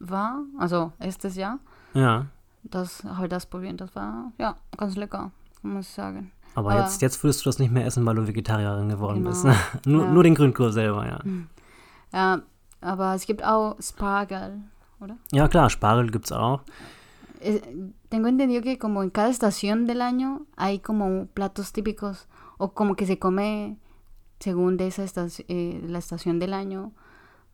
war, 0.00 0.42
also 0.58 0.92
erstes 0.98 1.36
Jahr, 1.36 1.58
Ja, 1.94 2.26
das 2.64 3.02
habe 3.04 3.24
ich 3.26 3.30
das 3.30 3.46
probiert. 3.46 3.80
Das 3.80 3.94
war, 3.96 4.32
ja, 4.38 4.56
ganz 4.76 4.96
lecker, 4.96 5.30
muss 5.62 5.88
ich 5.88 5.94
sagen. 5.94 6.30
aber 6.54 6.72
Aber- 6.72 6.80
jetzt, 6.80 7.00
jetzt 7.00 7.22
würdest 7.24 7.44
du 7.44 7.48
das 7.48 7.58
nicht 7.58 7.72
mehr 7.72 7.86
essen, 7.86 8.04
weil 8.04 8.16
du 8.16 8.26
Vegetarierin 8.26 8.88
geworden 8.90 9.18
Genau, 9.24 9.30
bist. 9.30 9.46
nur, 9.86 10.04
ja. 10.04 10.10
nur 10.12 10.22
den 10.22 10.34
Grünkohl 10.34 10.72
selber, 10.72 11.06
ja. 11.06 11.20
Ja, 12.12 12.42
aber 12.80 13.14
es 13.14 13.26
gibt 13.26 13.42
auch 13.44 13.76
Spargel, 13.80 14.62
oder? 15.00 15.16
Ja, 15.32 15.48
klar, 15.48 15.68
Spargel 15.70 16.10
gibt's 16.10 16.32
auch. 16.32 16.60
Eh, 17.40 17.60
tengo 18.08 18.26
entendido 18.28 18.62
que 18.62 18.78
como 18.78 19.02
en 19.02 19.10
cada 19.10 19.28
estación 19.28 19.86
del 19.86 20.02
año 20.02 20.46
hay 20.56 20.80
como 20.80 21.26
platos 21.26 21.72
típicos 21.72 22.26
o 22.58 22.72
como 22.74 22.96
que 22.96 23.06
se 23.06 23.18
come 23.18 23.76
según 24.40 24.76
de 24.76 24.88
esa 24.88 25.04
estaci- 25.04 25.44
eh, 25.48 25.80
la 25.86 25.98
estación 25.98 26.38
del 26.40 26.52
año 26.52 26.92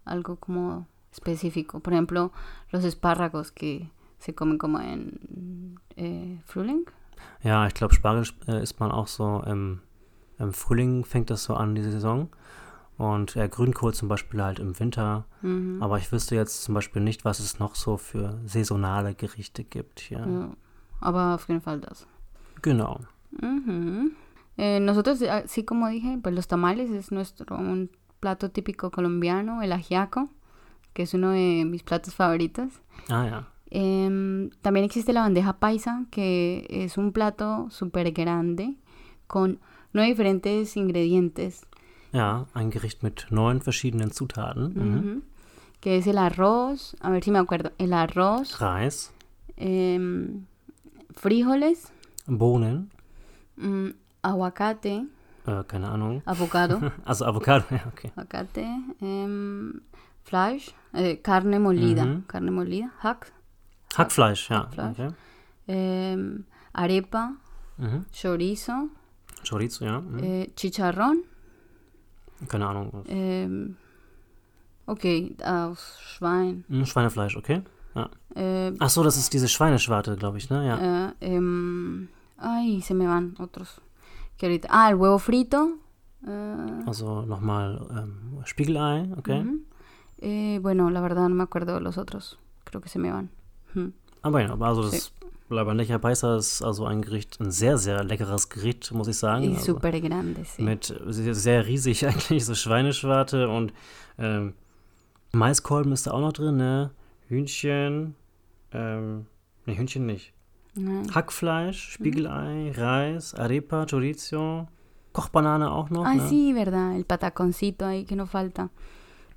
algo 0.06 0.36
como 0.36 0.86
específico. 1.12 1.80
Por 1.80 1.92
ejemplo, 1.92 2.32
los 2.70 2.84
espárragos 2.84 3.52
que 3.52 3.90
se 4.18 4.34
comen 4.34 4.56
como 4.58 4.80
en 4.80 5.78
eh, 5.96 6.40
Frühling. 6.46 6.84
Ja, 7.42 7.66
ich 7.66 7.74
glaube, 7.74 7.94
Spargel 7.94 8.26
äh, 8.48 8.62
isst 8.62 8.80
man 8.80 8.90
auch 8.90 9.06
so 9.06 9.42
im, 9.46 9.80
im 10.38 10.52
Frühling, 10.52 11.04
fängt 11.04 11.28
das 11.30 11.44
so 11.44 11.54
an, 11.54 11.74
die 11.74 11.82
Saison. 11.82 12.28
Und 12.96 13.34
äh, 13.36 13.48
Grünkohl 13.48 13.92
zum 13.92 14.08
Beispiel 14.08 14.42
halt 14.42 14.60
im 14.60 14.78
Winter. 14.78 15.24
Mhm. 15.42 15.82
Aber 15.82 15.98
ich 15.98 16.12
wüsste 16.12 16.36
jetzt 16.36 16.62
zum 16.62 16.74
Beispiel 16.74 17.02
nicht, 17.02 17.24
was 17.24 17.40
es 17.40 17.58
noch 17.58 17.74
so 17.74 17.96
für 17.96 18.38
saisonale 18.46 19.14
Gerichte 19.14 19.64
gibt 19.64 20.00
hier. 20.00 20.18
Ja, 20.18 20.50
aber 21.00 21.34
auf 21.34 21.48
jeden 21.48 21.60
Fall 21.60 21.80
das. 21.80 22.06
Genau. 22.62 23.00
Ujú. 23.42 24.10
Eh, 24.56 24.78
nosotros, 24.78 25.20
eh, 25.22 25.30
así 25.30 25.64
como 25.64 25.88
dije, 25.88 26.18
pues 26.22 26.34
los 26.34 26.46
tamales 26.46 26.90
es 26.90 27.10
nuestro 27.10 27.56
un 27.56 27.90
plato 28.20 28.50
típico 28.50 28.90
colombiano, 28.90 29.62
el 29.62 29.72
ajiaco, 29.72 30.28
que 30.92 31.02
es 31.02 31.14
uno 31.14 31.30
de 31.30 31.64
mis 31.64 31.82
platos 31.82 32.14
favoritos. 32.14 32.80
Ah 33.08 33.26
ja. 33.28 33.48
Em, 33.70 34.50
también 34.62 34.84
existe 34.84 35.12
la 35.12 35.22
bandeja 35.22 35.58
paisa, 35.58 36.06
que 36.12 36.66
es 36.70 36.96
un 36.96 37.12
plato 37.12 37.68
súper 37.70 38.12
grande 38.12 38.76
con 39.26 39.58
nueve 39.92 40.10
diferentes 40.10 40.76
ingredientes, 40.76 41.66
Ja, 42.14 42.46
ein 42.54 42.70
Gericht 42.70 43.02
mit 43.02 43.26
neun 43.30 43.60
verschiedenen 43.60 44.10
Zutaten. 44.12 44.72
Mhm. 44.74 45.22
Que 45.80 45.98
es 45.98 46.06
el 46.06 46.16
arroz, 46.16 46.96
a 47.00 47.10
ver 47.10 47.22
si 47.22 47.30
me 47.30 47.38
acuerdo, 47.38 47.70
el 47.76 47.92
arroz, 47.92 48.60
Reis, 48.60 49.12
em, 49.56 50.46
frijoles, 51.14 51.90
Bohnen, 52.26 52.90
mm, 53.56 53.90
aguacate, 54.22 55.04
äh, 55.46 55.64
keine 55.68 55.88
Ahnung. 55.90 56.22
avocado. 56.24 56.80
Also 57.04 57.26
Avocado, 57.26 57.64
ja, 57.70 57.82
okay. 57.92 58.10
Aguacate, 58.16 58.64
em, 59.02 59.82
Fleisch, 60.24 60.72
eh, 60.94 61.16
carne 61.16 61.58
molida, 61.58 62.04
Mhm. 62.06 62.24
carne 62.28 62.50
molida, 62.50 62.88
hack, 63.02 63.30
Hackfleisch, 63.98 64.48
ja. 64.50 64.60
Hackfleisch. 64.62 64.98
Okay. 65.00 66.44
arepa, 66.72 67.32
Mhm. 67.78 68.04
chorizo, 68.12 68.88
Chorizo, 69.42 69.84
ja. 69.84 70.02
Eh, 70.22 70.52
chicharrón, 70.56 71.24
Keine 72.48 72.66
Ahnung. 72.66 73.04
em, 73.08 73.76
okay, 74.86 75.34
aus 75.44 75.98
Schwein, 76.00 76.64
Mhm, 76.68 76.86
Schweinefleisch, 76.86 77.36
okay. 77.36 77.62
eh, 78.34 78.72
Ach 78.78 78.90
so, 78.90 79.02
das 79.02 79.16
ist 79.16 79.32
diese 79.32 79.48
Schweineschwarte, 79.48 80.16
glaube 80.16 80.38
ich, 80.38 80.50
ne? 80.50 80.66
Ja. 80.66 81.08
eh, 81.08 81.12
em, 81.36 82.08
ay, 82.38 82.80
se 82.82 82.94
me 82.94 83.06
van 83.06 83.34
otros. 83.38 83.80
Ah, 84.68 84.90
el 84.90 84.96
huevo 84.96 85.18
frito, 85.18 85.78
eh, 86.26 86.82
Also 86.86 87.22
nochmal 87.22 87.86
ähm, 87.90 88.42
Spiegelei, 88.44 89.10
okay. 89.16 89.40
ujú. 89.40 89.60
Eh, 90.20 90.58
bueno, 90.60 90.90
la 90.90 91.00
verdad 91.00 91.28
no 91.28 91.34
me 91.34 91.42
acuerdo 91.44 91.74
de 91.74 91.80
los 91.80 91.96
otros, 91.98 92.38
creo 92.64 92.80
que 92.80 92.88
se 92.88 92.98
me 92.98 93.10
van. 93.12 93.30
Hm. 93.74 93.92
Aber 94.22 94.40
ja, 94.42 94.52
aber 94.52 94.66
also 94.68 94.82
das 94.82 95.12
La 95.20 95.23
Bandeja 95.48 95.98
Paisa 95.98 96.36
ist 96.36 96.62
also 96.62 96.86
ein 96.86 97.02
Gericht, 97.02 97.38
ein 97.40 97.50
sehr, 97.50 97.78
sehr 97.78 98.02
leckeres 98.02 98.48
Gericht, 98.48 98.90
muss 98.92 99.08
ich 99.08 99.18
sagen. 99.18 99.44
Y 99.44 99.54
Also 99.56 99.74
súper 99.74 99.92
grande, 100.00 100.44
sí. 100.44 100.62
mit 100.62 100.94
sehr, 101.06 101.34
sehr 101.34 101.66
riesig 101.66 102.06
eigentlich, 102.06 102.44
so 102.44 102.54
Schweineschwarte 102.54 103.48
und 103.48 103.72
ähm, 104.18 104.54
Maiskolben 105.32 105.92
ist 105.92 106.06
da 106.06 106.12
auch 106.12 106.20
noch 106.20 106.32
drin, 106.32 106.56
ne? 106.56 106.90
Hühnchen, 107.28 108.14
ähm, 108.72 109.26
ne, 109.66 109.76
Hühnchen 109.76 110.06
nicht. 110.06 110.32
Nein. 110.74 111.14
Hackfleisch, 111.14 111.92
Spiegelei, 111.92 112.72
Reis, 112.74 113.34
Arepa, 113.34 113.86
Chorizo, 113.86 114.66
Kochbanane 115.12 115.70
auch 115.70 115.90
noch, 115.90 116.04
Ay, 116.04 116.16
ne? 116.16 116.28
sí, 116.28 116.52
verdad, 116.52 116.96
el 116.96 117.04
pataconcito 117.04 117.84
ahí 117.86 118.04
que 118.04 118.16
no 118.16 118.26
falta. 118.26 118.70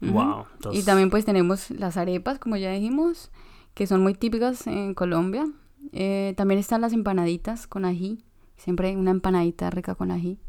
Ujú. 0.02 0.14
Wow, 0.14 0.46
das 0.62 0.76
Y 0.76 0.84
también 0.84 1.10
pues 1.10 1.26
tenemos 1.26 1.70
las 1.72 1.98
arepas, 1.98 2.40
como 2.40 2.56
ya 2.56 2.72
dijimos, 2.72 3.30
que 3.76 3.86
son 3.86 4.02
muy 4.02 4.14
típicas 4.16 4.66
en 4.68 4.94
Colombia. 4.96 5.46
Eh, 5.94 6.34
también 6.38 6.60
están 6.60 6.82
las 6.82 6.94
empanaditas 6.94 7.68
con 7.68 7.86
ají, 7.86 8.24
siempre 8.58 8.96
una 8.98 9.12
empanadita 9.12 9.70
rica 9.70 9.96
con 9.96 10.12
ají, 10.12 10.40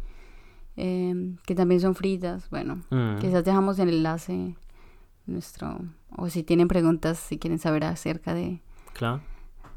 eh, 0.77 1.35
que 1.46 1.55
también 1.55 1.81
son 1.81 1.94
fritas. 1.94 2.48
Bueno, 2.51 2.83
Mhm. 2.90 3.18
quizás 3.20 3.44
dejamos 3.44 3.79
el 3.79 3.88
enlace 3.90 4.57
nuestro, 5.27 5.79
o 6.16 6.29
si 6.29 6.42
tienen 6.42 6.68
preguntas, 6.68 7.18
si 7.18 7.38
quieren 7.38 7.59
saber 7.59 7.85
acerca 7.85 8.35
de, 8.35 8.61
Klar. 8.94 9.20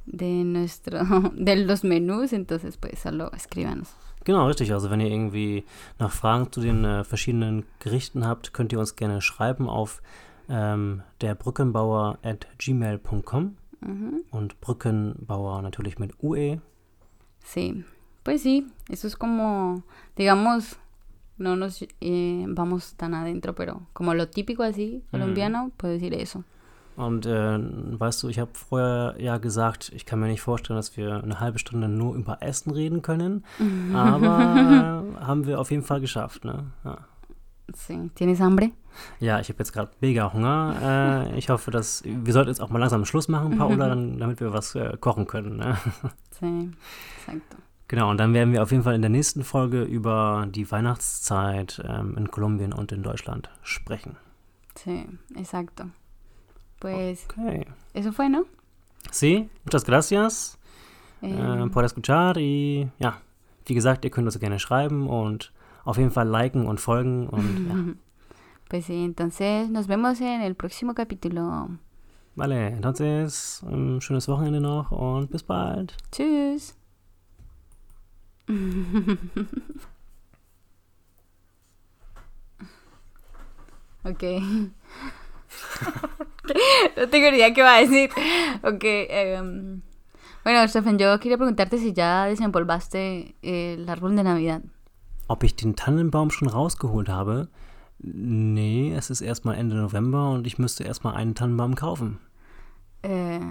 de 0.06 0.44
nuestro, 0.44 1.00
de 1.36 1.56
los 1.58 1.84
menús, 1.84 2.34
entonces 2.34 2.78
pues 2.78 3.00
solo 3.00 3.32
escríbanos. 3.34 3.90
Genau, 4.24 4.46
richtig. 4.48 4.72
Also 4.72 4.90
wenn 4.92 5.02
ihr 5.02 5.08
irgendwie 5.12 5.66
noch 6.00 6.12
Fragen 6.12 6.52
zu 6.52 6.62
den 6.62 6.86
äh, 6.86 7.04
verschiedenen 7.04 7.66
Gerichten 7.80 8.24
habt, 8.26 8.54
könnt 8.54 8.72
ihr 8.72 8.80
uns 8.80 8.96
gerne 8.96 9.20
schreiben 9.20 9.68
auf 9.68 10.02
ähm, 10.48 11.02
derbrückenbauer 11.22 12.20
at 12.24 12.46
gmail.com 12.60 13.56
Ujú. 13.82 14.24
und 14.32 14.62
Brückenbauer 14.62 15.62
natürlich 15.62 15.98
mit 15.98 16.14
UE. 16.22 16.60
Sí, 17.44 17.84
pues 18.24 18.44
sí, 18.44 18.68
eso 18.90 19.08
es 19.08 19.16
como, 19.16 19.84
digamos, 20.16 20.78
no 21.38 21.56
nos 21.56 21.84
eh, 22.02 22.46
vamos 22.48 22.96
tan 22.96 23.14
adentro, 23.14 23.56
pero 23.56 23.82
como 23.94 24.14
lo 24.14 24.28
típico 24.28 24.64
así, 24.64 25.04
colombiano, 25.12 25.72
puedo 25.78 25.94
decir 25.94 26.14
eso. 26.14 26.44
Und 26.98 27.26
äh, 27.26 27.58
weißt 27.58 28.22
du, 28.22 28.28
ich 28.30 28.38
habe 28.38 28.52
vorher 28.54 29.16
ja 29.18 29.38
gesagt, 29.38 29.92
ich 29.96 30.06
kann 30.06 30.20
mir 30.20 30.28
nicht 30.28 30.42
vorstellen, 30.42 30.78
dass 30.78 30.98
wir 30.98 31.24
eine 31.24 31.40
halbe 31.40 31.58
Stunde 31.58 31.88
nur 31.88 32.16
über 32.16 32.44
Essen 32.44 32.72
reden 32.72 33.02
können. 33.02 33.44
Aber 33.94 35.14
äh, 35.20 35.26
haben 35.26 35.48
wir 35.48 35.60
auf 35.60 35.72
jeden 35.72 35.84
Fall 35.84 36.02
geschafft, 36.02 36.46
ne? 36.46 36.66
Ja. 36.84 36.98
Sí, 37.76 38.12
¿tienes 38.16 38.40
hambre? 38.42 38.72
Ja, 39.20 39.40
ich 39.40 39.50
habe 39.50 39.60
jetzt 39.60 39.72
gerade 39.72 39.92
mega 40.02 40.34
Hunger. 40.34 41.28
Äh, 41.32 41.38
ich 41.38 41.50
hoffe, 41.50 41.72
dass 41.72 42.04
wir 42.06 42.34
sollten 42.34 42.50
jetzt 42.50 42.60
auch 42.62 42.70
mal 42.70 42.80
langsam 42.80 43.06
Schluss 43.06 43.28
machen, 43.30 43.58
Paula, 43.58 43.88
dann, 43.88 44.18
damit 44.20 44.40
wir 44.42 44.52
was 44.54 44.76
äh, 44.76 44.98
kochen 45.00 45.28
können. 45.28 45.58
Ne? 45.58 45.78
Sí, 46.40 46.72
exacto. 47.20 47.58
Genau, 47.88 48.10
und 48.10 48.18
dann 48.18 48.34
werden 48.34 48.52
wir 48.54 48.64
auf 48.64 48.72
jeden 48.72 48.84
Fall 48.84 48.96
in 48.96 49.02
der 49.02 49.10
nächsten 49.12 49.44
Folge 49.44 49.84
über 49.84 50.48
die 50.50 50.70
Weihnachtszeit 50.72 51.82
ähm, 51.88 52.16
in 52.18 52.32
Kolumbien 52.32 52.74
und 52.74 52.92
in 52.92 53.04
Deutschland 53.04 53.50
sprechen. 53.64 54.16
Sí, 54.76 55.06
exacto. 55.36 55.86
Pues 56.80 57.26
Okay. 57.30 57.66
eso 57.94 58.12
fue, 58.12 58.28
¿no? 58.30 58.46
Sí, 59.12 59.50
muchas 59.66 59.84
gracias 59.86 60.58
Eh, 61.22 61.30
äh, 61.30 61.70
por 61.70 61.84
escuchar. 61.84 62.38
Y 62.38 62.88
ja, 63.00 63.22
wie 63.68 63.76
gesagt, 63.76 64.04
ihr 64.06 64.10
könnt 64.10 64.26
uns 64.26 64.40
gerne 64.40 64.58
schreiben 64.58 65.08
und 65.08 65.52
auf 65.86 65.98
jeden 65.98 66.12
Fall 66.12 66.28
liken 66.30 66.68
und 66.68 66.80
folgen. 66.80 67.28
Und 67.30 67.68
ja, 67.70 67.76
Pues 68.70 68.86
sí, 68.86 69.04
entonces 69.04 69.70
nos 69.70 69.88
vemos 69.88 70.22
en 70.22 70.42
el 70.42 70.56
próximo 70.56 70.94
capítulo. 70.94 71.70
vale, 72.36 72.68
entonces, 72.68 73.62
ein 73.70 74.00
schönes 74.02 74.28
Wochenende 74.30 74.62
noch 74.62 74.92
und 74.92 75.30
bis 75.32 75.44
bald. 75.44 75.96
Tschüss. 76.12 76.78
ok. 84.04 84.24
no 86.98 87.10
tengo 87.10 87.28
idea 87.30 87.54
qué 87.54 87.62
va 87.62 87.78
a 87.78 87.82
decir. 87.82 88.10
Ok. 88.64 88.84
em, 88.84 89.82
bueno, 90.44 90.68
Stefan, 90.68 90.98
yo 90.98 91.20
quería 91.20 91.38
preguntarte 91.38 91.78
si 91.78 91.94
ya 91.94 92.26
desempolvaste 92.26 93.36
el 93.42 93.88
árbol 93.90 94.16
de 94.16 94.24
Navidad. 94.24 94.62
Ob 95.32 95.46
ich 95.46 95.56
den 95.56 95.78
Tannenbaum 95.78 96.30
schon 96.30 96.50
rausgeholt 96.50 97.08
habe? 97.08 97.48
Nee, 98.00 98.94
es 98.94 99.10
ist 99.10 99.22
erstmal 99.22 99.56
Ende 99.56 99.78
November 99.78 100.32
und 100.32 100.46
ich 100.46 100.60
müsste 100.60 100.84
erstmal 100.84 101.16
einen 101.16 101.36
Tannenbaum 101.36 101.76
kaufen. 101.76 102.20
Eh, 103.02 103.38
eh, 103.38 103.42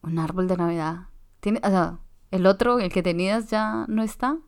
un 0.00 0.18
árbol 0.18 0.48
de 0.48 0.56
Navidad. 0.56 1.00
¿Tiene, 1.42 1.60
o 1.62 1.68
sea, 1.68 1.98
el 2.30 2.46
otro, 2.46 2.78
el 2.78 2.90
que 2.90 3.02
tenías, 3.02 3.50
ya 3.50 3.84
no 3.88 4.02
está? 4.02 4.38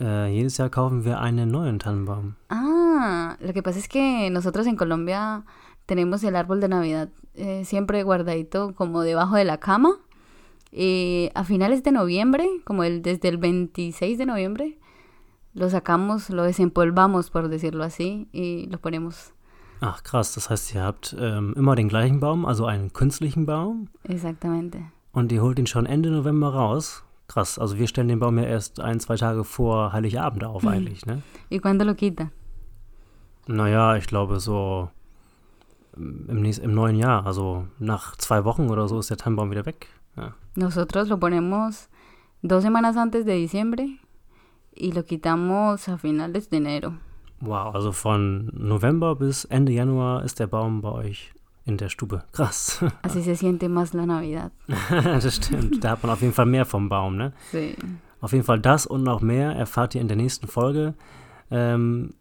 Äh, 0.00 0.32
jedes 0.32 0.56
Jahr 0.56 0.68
kaufen 0.68 1.04
wir 1.04 1.20
einen 1.20 1.52
neuen 1.52 1.78
Tannenbaum. 1.78 2.34
Ah, 2.48 3.36
lo 3.38 3.52
que 3.52 3.62
pasa 3.62 3.78
es 3.78 3.86
que 3.86 4.28
nosotros 4.30 4.66
en 4.66 4.74
Colombia 4.74 5.44
tenemos 5.86 6.24
el 6.24 6.34
árbol 6.34 6.60
de 6.60 6.70
Navidad 6.70 7.10
eh, 7.34 7.64
siempre 7.64 8.02
guardadito 8.02 8.74
como 8.74 9.02
debajo 9.02 9.36
de 9.36 9.44
la 9.44 9.58
cama. 9.58 9.90
Y 10.72 11.30
a 11.36 11.44
finales 11.44 11.84
de 11.84 11.92
noviembre, 11.92 12.48
como 12.64 12.82
el, 12.82 13.00
desde 13.00 13.28
el 13.28 13.36
26 13.36 14.18
de 14.18 14.26
noviembre, 14.26 14.78
lo 15.56 15.70
sacamos, 15.70 16.28
lo 16.28 16.42
desempolvamos, 16.42 17.30
por 17.30 17.48
decirlo 17.48 17.82
así, 17.82 18.28
y 18.32 18.66
lo 18.70 18.78
ponemos. 18.78 19.32
Ach 19.80 20.02
krass, 20.02 20.34
das 20.34 20.48
heißt, 20.50 20.74
ihr 20.74 20.82
habt 20.82 21.16
ähm, 21.18 21.54
immer 21.56 21.74
den 21.74 21.88
gleichen 21.88 22.20
Baum, 22.20 22.44
also 22.46 22.66
einen 22.66 22.92
künstlichen 22.92 23.46
Baum, 23.46 23.88
Exactamente. 24.04 24.78
und 25.12 25.32
ihr 25.32 25.42
holt 25.42 25.58
ihn 25.58 25.66
schon 25.66 25.86
Ende 25.86 26.10
November 26.10 26.52
raus. 26.54 27.02
Krass, 27.28 27.58
also 27.58 27.78
wir 27.78 27.88
stellen 27.88 28.08
den 28.08 28.20
Baum 28.20 28.38
ja 28.38 28.44
erst 28.44 28.80
ein, 28.80 29.00
zwei 29.00 29.16
Tage 29.16 29.44
vor 29.44 29.92
Heiligabend 29.92 30.44
auf 30.44 30.66
eigentlich, 30.66 31.06
ne? 31.06 31.22
¿Y 31.50 31.58
cuándo 31.58 31.84
lo 31.84 31.94
quita? 31.94 32.30
Naja, 33.48 33.96
ich 33.96 34.06
glaube 34.06 34.38
so 34.40 34.90
ähm, 35.96 36.26
im, 36.28 36.42
nächsten, 36.42 36.64
im 36.66 36.74
neuen 36.74 36.96
Jahr, 36.96 37.26
also 37.26 37.66
nach 37.78 38.16
zwei 38.16 38.44
Wochen 38.44 38.68
oder 38.70 38.88
so 38.88 38.98
ist 38.98 39.10
der 39.10 39.16
Tannenbaum 39.16 39.50
wieder 39.50 39.66
weg. 39.66 39.88
Ja. 40.16 40.34
Nosotros 40.54 41.08
lo 41.08 41.18
ponemos 41.18 41.88
dos 42.42 42.62
semanas 42.62 42.96
antes 42.96 43.24
de 43.24 43.36
diciembre 43.38 43.88
y 44.76 44.92
lo 44.92 45.04
quitamos 45.04 45.88
a 45.88 45.98
finales 45.98 46.50
de 46.50 46.58
enero. 46.58 46.94
Wow, 47.40 47.74
also 47.74 47.92
von 47.92 48.50
November 48.54 49.14
bis 49.14 49.44
Ende 49.44 49.72
Januar 49.72 50.24
ist 50.24 50.38
der 50.38 50.46
Baum 50.46 50.80
bei 50.80 50.90
euch 50.90 51.32
in 51.66 51.76
der 51.76 51.88
Stube. 51.88 52.22
Krass. 52.32 52.82
Así 53.02 53.22
se 53.22 53.34
siente 53.34 53.68
más 53.68 53.92
la 53.92 54.06
Navidad. 54.06 54.52
das 54.90 55.36
stimmt. 55.36 55.82
Da 55.84 55.90
hat 55.90 56.02
man 56.02 56.12
auf 56.12 56.22
jeden 56.22 56.32
Fall 56.32 56.46
mehr 56.46 56.64
vom 56.64 56.88
Baum, 56.88 57.16
ne? 57.16 57.32
Sí. 57.50 57.76
Auf 58.20 58.32
jeden 58.32 58.44
Fall 58.44 58.60
das 58.60 58.86
und 58.86 59.02
noch 59.02 59.20
mehr 59.20 59.52
erfahrt 59.52 59.94
ihr 59.94 60.00
in 60.00 60.08
der 60.08 60.16
nächsten 60.16 60.46
Folge. 60.46 60.94
Ähm, 61.50 62.14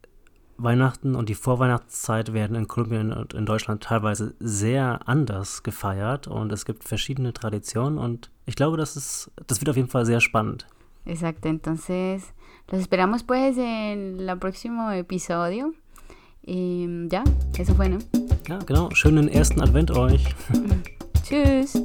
Weihnachten 0.57 1.15
und 1.15 1.29
die 1.29 1.35
Vorweihnachtszeit 1.35 2.33
werden 2.33 2.55
in 2.55 2.67
Kolumbien 2.67 3.11
und 3.11 3.33
in 3.33 3.45
Deutschland 3.45 3.83
teilweise 3.83 4.35
sehr 4.39 5.07
anders 5.07 5.63
gefeiert 5.63 6.27
und 6.27 6.51
es 6.51 6.65
gibt 6.65 6.83
verschiedene 6.85 7.33
Traditionen 7.33 7.97
und 7.97 8.31
ich 8.45 8.55
glaube, 8.55 8.77
das 8.77 8.95
ist, 8.95 9.31
das 9.47 9.59
wird 9.59 9.69
auf 9.69 9.75
jeden 9.75 9.89
Fall 9.89 10.05
sehr 10.05 10.21
spannend. 10.21 10.65
Exacto, 11.03 11.49
entonces 11.49 12.33
los 12.69 12.81
esperamos 12.81 13.23
pues 13.23 13.57
en 13.57 14.19
el 14.19 14.39
próximo 14.39 14.91
episodio. 14.91 15.73
Y 16.45 17.07
ya, 17.07 17.23
eso 17.57 17.73
fue, 17.73 17.89
¿no? 17.89 17.97
Ja, 18.47 18.59
genau. 18.67 18.89
Schönen 18.91 19.29
ersten 19.29 19.61
Advent 19.61 19.89
euch. 19.89 20.23
Tschüss. 21.23 21.81